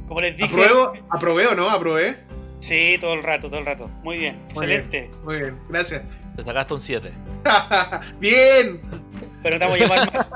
como 0.08 0.22
les 0.22 0.36
dije. 0.38 0.54
¿Apruebo? 0.54 0.94
¿Aprobé 1.10 1.48
o 1.48 1.56
no? 1.56 1.70
¿Aprobé? 1.70 2.17
Sí, 2.60 2.98
todo 3.02 3.13
el 3.13 3.24
rato, 3.24 3.48
todo 3.50 3.60
el 3.60 3.65
rato. 3.65 3.89
Muy 4.04 4.20
bien, 4.20 4.39
excelente. 4.50 5.10
muy 5.24 5.39
bien, 5.39 5.60
gracias. 5.67 6.04
Te 6.36 6.44
sacaste 6.44 6.74
un 6.74 6.80
7. 6.80 7.12
¡Bien! 8.20 8.82
Pero 9.41 9.60
te 9.60 9.65
vamos 9.65 9.80
a 9.80 9.84
llamar 9.84 10.13
más. 10.13 10.30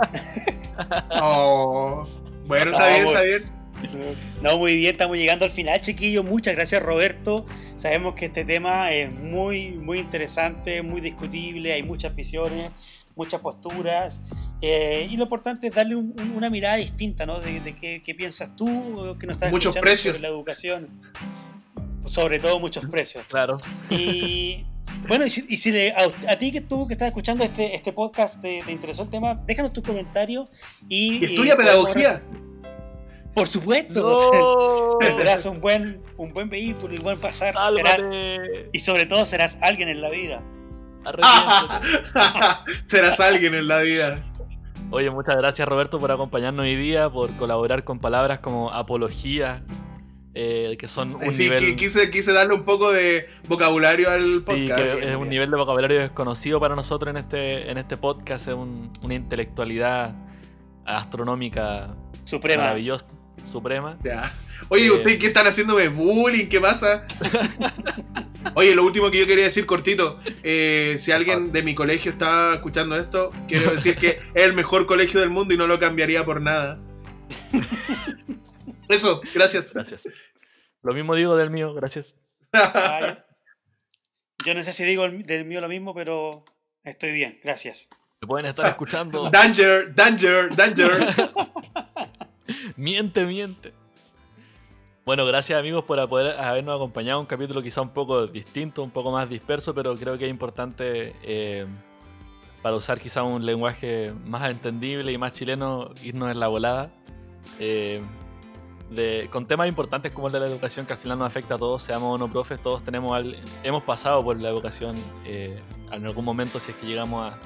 oh. 1.22 2.08
Bueno, 2.48 2.72
está 2.72 2.88
bien, 2.90 3.08
está 3.08 3.22
bien. 3.22 3.55
No, 4.42 4.58
muy 4.58 4.76
bien, 4.76 4.92
estamos 4.92 5.18
llegando 5.18 5.46
al 5.46 5.52
final, 5.52 5.82
chiquillos. 5.82 6.26
Muchas 6.26 6.56
gracias, 6.56 6.82
Roberto. 6.82 7.46
Sabemos 7.76 8.16
que 8.16 8.26
este 8.26 8.46
tema 8.46 8.92
es 8.92 9.12
muy, 9.12 9.72
muy 9.72 10.00
interesante, 10.00 10.82
muy 10.82 11.02
discutible, 11.02 11.74
hay 11.74 11.84
muchas 11.84 12.16
visiones, 12.16 12.72
muchas 13.16 13.42
posturas. 13.42 14.22
Eh, 14.62 15.08
y 15.10 15.18
lo 15.18 15.24
importante 15.24 15.68
es 15.68 15.74
darle 15.74 15.96
una 15.96 16.50
mirada 16.50 16.78
distinta, 16.78 17.26
¿no? 17.26 17.40
De, 17.40 17.76
qué, 17.76 18.16
piensas 18.16 18.56
tú, 18.56 19.18
que 19.20 19.28
nos 19.28 19.36
estás 19.36 19.52
Muchos 19.52 19.76
precios. 19.78 20.18
sobre 20.18 20.30
la 20.30 20.36
educación 20.36 20.90
sobre 22.06 22.40
todo 22.40 22.60
muchos 22.60 22.86
precios. 22.86 23.28
Claro. 23.28 23.58
Y 23.90 24.66
bueno, 25.08 25.26
y 25.26 25.30
si, 25.30 25.90
a, 26.28 26.38
ti 26.38 26.52
que 26.52 26.62
tú 26.62 26.88
que 26.88 26.94
estás 26.94 27.08
escuchando 27.08 27.44
este, 27.44 27.76
este 27.76 27.92
podcast 27.94 28.42
te, 28.42 28.60
interesó 28.70 29.04
el 29.04 29.10
tema, 29.10 29.36
déjanos 29.36 29.74
tu 29.74 29.84
comentario 29.84 30.48
y... 30.88 31.24
estudia 31.24 31.56
pedagogía. 31.56 32.24
Por 33.36 33.48
supuesto, 33.48 34.98
tendrás 35.00 35.46
un 35.46 35.60
buen, 35.60 36.02
un 36.18 36.32
buen 36.32 36.50
vehículo 36.50 36.96
y 36.96 37.00
buen 37.00 37.20
pasar. 37.20 37.54
y 38.72 38.80
sobre 38.80 39.06
todo 39.06 39.26
serás 39.26 39.58
alguien 39.62 39.90
en 39.90 40.02
la 40.02 40.10
vida. 40.10 40.42
serás 42.88 43.20
alguien 43.20 43.54
en 43.54 43.68
la 43.68 43.80
vida. 43.80 44.24
Oye, 44.92 45.10
muchas 45.10 45.36
gracias 45.36 45.68
Roberto 45.68 46.00
por 46.00 46.12
acompañarnos 46.12 46.64
hoy 46.64 46.76
día, 46.76 47.10
por 47.10 47.32
colaborar 47.36 47.84
con 47.84 48.00
palabras 48.00 48.40
como 48.40 48.72
apología, 48.72 49.64
eh, 50.34 50.78
que 50.80 50.88
son 50.88 51.16
un 51.16 51.34
sí, 51.34 51.50
quise, 51.78 52.10
quise 52.12 52.32
darle 52.32 52.54
un 52.54 52.64
poco 52.64 52.92
de 52.92 53.28
vocabulario 53.48 54.10
al 54.10 54.44
podcast. 54.44 55.02
es 55.02 55.16
un 55.16 55.30
nivel 55.30 55.52
de 55.52 55.58
vocabulario 55.58 56.00
desconocido 56.00 56.60
para 56.60 56.76
nosotros 56.76 57.12
en 57.12 57.18
este, 57.18 57.70
en 57.70 57.78
este 57.78 57.98
podcast, 57.98 58.48
es 58.48 58.56
una 58.56 59.14
intelectualidad 59.14 60.16
astronómica 60.86 61.96
suprema. 62.24 62.64
maravillosa, 62.64 63.06
suprema. 63.46 63.98
Oye, 64.70 64.88
eh, 64.88 64.92
¿ustedes 64.92 65.18
qué 65.18 65.28
están 65.28 65.48
haciéndome 65.48 65.88
bullying? 65.88 66.48
¿Qué 66.48 66.60
pasa? 66.60 67.08
Oye, 68.56 68.76
lo 68.76 68.84
último 68.84 69.12
que 69.12 69.20
yo 69.20 69.28
quería 69.28 69.46
decir 69.46 69.66
cortito, 69.66 70.20
eh, 70.44 70.96
si 70.98 71.12
alguien 71.12 71.52
de 71.52 71.64
mi 71.64 71.76
colegio 71.76 72.12
está 72.12 72.54
escuchando 72.56 72.96
esto, 72.96 73.32
quiero 73.48 73.74
decir 73.74 73.98
que 73.98 74.20
es 74.34 74.44
el 74.44 74.54
mejor 74.54 74.86
colegio 74.86 75.20
del 75.20 75.30
mundo 75.30 75.54
y 75.54 75.58
no 75.58 75.68
lo 75.68 75.80
cambiaría 75.80 76.24
por 76.24 76.42
nada. 76.42 76.80
Eso, 78.90 79.22
gracias. 79.34 79.74
Gracias. 79.74 80.04
Lo 80.84 80.94
mismo 80.94 81.16
digo 81.16 81.36
del 81.36 81.50
mío, 81.50 81.74
gracias. 81.74 82.16
yo 84.46 84.54
no 84.54 84.64
sé 84.64 84.72
si 84.72 84.84
digo 84.84 85.10
del 85.10 85.46
mío 85.46 85.60
lo 85.60 85.68
mismo, 85.68 85.96
pero 85.96 86.46
estoy 86.84 87.12
bien, 87.12 87.40
gracias. 87.44 87.90
Me 88.22 88.28
pueden 88.28 88.46
estar 88.46 88.66
escuchando. 88.70 89.30
danger, 89.30 89.94
danger, 89.94 90.56
danger. 90.56 91.16
miente, 92.76 93.26
miente. 93.26 93.74
Bueno, 95.06 95.26
gracias 95.26 95.60
amigos 95.60 95.84
por 95.84 96.00
habernos 96.00 96.76
acompañado. 96.76 97.20
Un 97.20 97.28
capítulo 97.28 97.62
quizá 97.62 97.82
un 97.82 97.90
poco 97.90 98.26
distinto, 98.26 98.82
un 98.82 98.90
poco 98.90 99.12
más 99.12 99.30
disperso, 99.30 99.76
pero 99.76 99.94
creo 99.96 100.18
que 100.18 100.26
es 100.26 100.32
importante 100.32 101.16
eh, 101.22 101.68
para 102.64 102.76
usar 102.76 103.00
quizá 103.00 103.22
un 103.22 103.46
lenguaje 103.46 104.12
más 104.26 104.50
entendible 104.50 105.12
y 105.12 105.18
más 105.20 105.34
chileno, 105.34 105.92
irnos 106.04 106.32
en 106.32 106.40
la 106.40 106.48
volada. 106.48 106.92
Eh, 107.60 108.02
con 109.32 109.46
temas 109.46 109.68
importantes 109.68 110.12
como 110.12 110.28
el 110.28 110.34
de 110.34 110.40
la 110.40 110.46
educación 110.46 110.86
que 110.86 110.94
al 110.94 111.00
final 111.00 111.18
nos 111.18 111.28
afecta 111.28 111.56
a 111.56 111.58
todos, 111.58 111.84
seamos 111.84 112.16
o 112.16 112.18
no 112.18 112.32
profes, 112.32 112.62
todos 112.62 112.84
tenemos 112.84 113.20
hemos 113.64 113.84
pasado 113.84 114.24
por 114.24 114.40
la 114.42 114.50
educación 114.50 114.96
eh, 115.26 115.58
en 115.92 116.06
algún 116.06 116.24
momento 116.24 116.60
si 116.60 116.72
es 116.72 116.78
que 116.78 116.86
llegamos 116.86 117.34
a, 117.34 117.40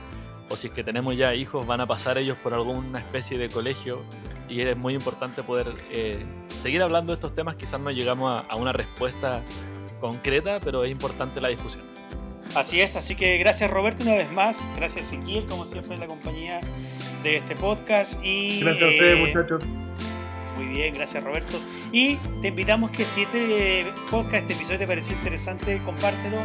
o 0.50 0.56
si 0.58 0.68
es 0.68 0.74
que 0.74 0.84
tenemos 0.84 1.16
ya 1.16 1.34
hijos, 1.36 1.66
van 1.66 1.80
a 1.82 1.88
pasar 1.88 2.18
ellos 2.18 2.38
por 2.38 2.54
alguna 2.54 3.00
especie 3.00 3.38
de 3.38 3.48
colegio 3.48 4.04
y 4.50 4.62
es 4.62 4.78
muy 4.78 4.94
importante 4.94 5.44
poder 5.44 5.68
eh, 5.92 6.26
seguir 6.48 6.82
hablando 6.82 7.12
de 7.12 7.16
estos 7.16 7.36
temas, 7.36 7.56
quizás 7.56 7.80
no 7.80 7.92
llegamos 7.92 8.44
a, 8.48 8.56
una 8.56 8.74
respuesta 8.74 9.44
concreta, 10.00 10.60
pero 10.60 10.84
es 10.84 10.92
importante 10.92 11.40
la 11.40 11.50
discusión. 11.50 11.84
Así 12.56 12.82
es, 12.82 12.96
así 12.96 13.16
que 13.16 13.38
gracias 13.38 13.70
Roberto 13.70 14.04
una 14.04 14.16
vez 14.16 14.32
más, 14.32 14.72
gracias 14.76 15.12
Ezequiel 15.12 15.46
como 15.46 15.66
siempre 15.66 15.94
en 15.94 16.00
la 16.00 16.08
compañía 16.08 16.60
de 17.22 17.38
este 17.38 17.56
podcast 17.56 18.24
y... 18.24 18.60
Gracias 18.62 18.84
a 18.84 18.88
ustedes 18.88 19.16
eh, 19.16 19.20
muchachos 19.20 19.64
muy 20.60 20.68
bien, 20.68 20.94
gracias 20.94 21.24
Roberto. 21.24 21.58
Y 21.94 22.16
te 22.42 22.50
invitamos 22.50 22.92
que 22.92 23.06
si 23.06 23.22
este 23.22 23.86
podcast, 24.12 24.42
este 24.42 24.54
episodio 24.54 24.80
te 24.80 24.88
pareció 24.88 25.16
interesante, 25.16 25.82
compártelo, 25.86 26.38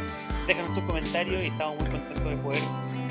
déjanos 0.46 0.72
tus 0.72 0.84
comentarios 0.84 1.42
y 1.42 1.46
estamos 1.48 1.80
muy 1.80 1.90
contentos 1.90 2.24
de 2.24 2.36
poder 2.36 2.62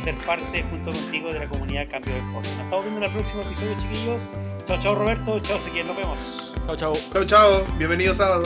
ser 0.04 0.16
parte 0.26 0.64
junto 0.70 0.92
contigo 0.92 1.32
de 1.32 1.40
la 1.40 1.48
comunidad 1.48 1.88
Cambio 1.90 2.14
de 2.14 2.22
Forma. 2.22 2.40
Nos 2.40 2.48
estamos 2.48 2.84
viendo 2.84 3.00
en 3.00 3.08
el 3.08 3.12
próximo 3.12 3.42
episodio, 3.42 3.78
chiquillos. 3.78 4.32
Chao, 4.66 4.78
chao 4.80 4.96
Roberto, 4.96 5.40
chao 5.40 5.58
Ezequiel, 5.58 5.88
nos 5.88 5.96
vemos. 5.96 6.54
Chao, 6.66 6.76
chao. 6.76 6.94
Chao, 7.14 7.26
chao. 7.26 7.66
Bienvenido 7.78 8.14
sábado. 8.14 8.44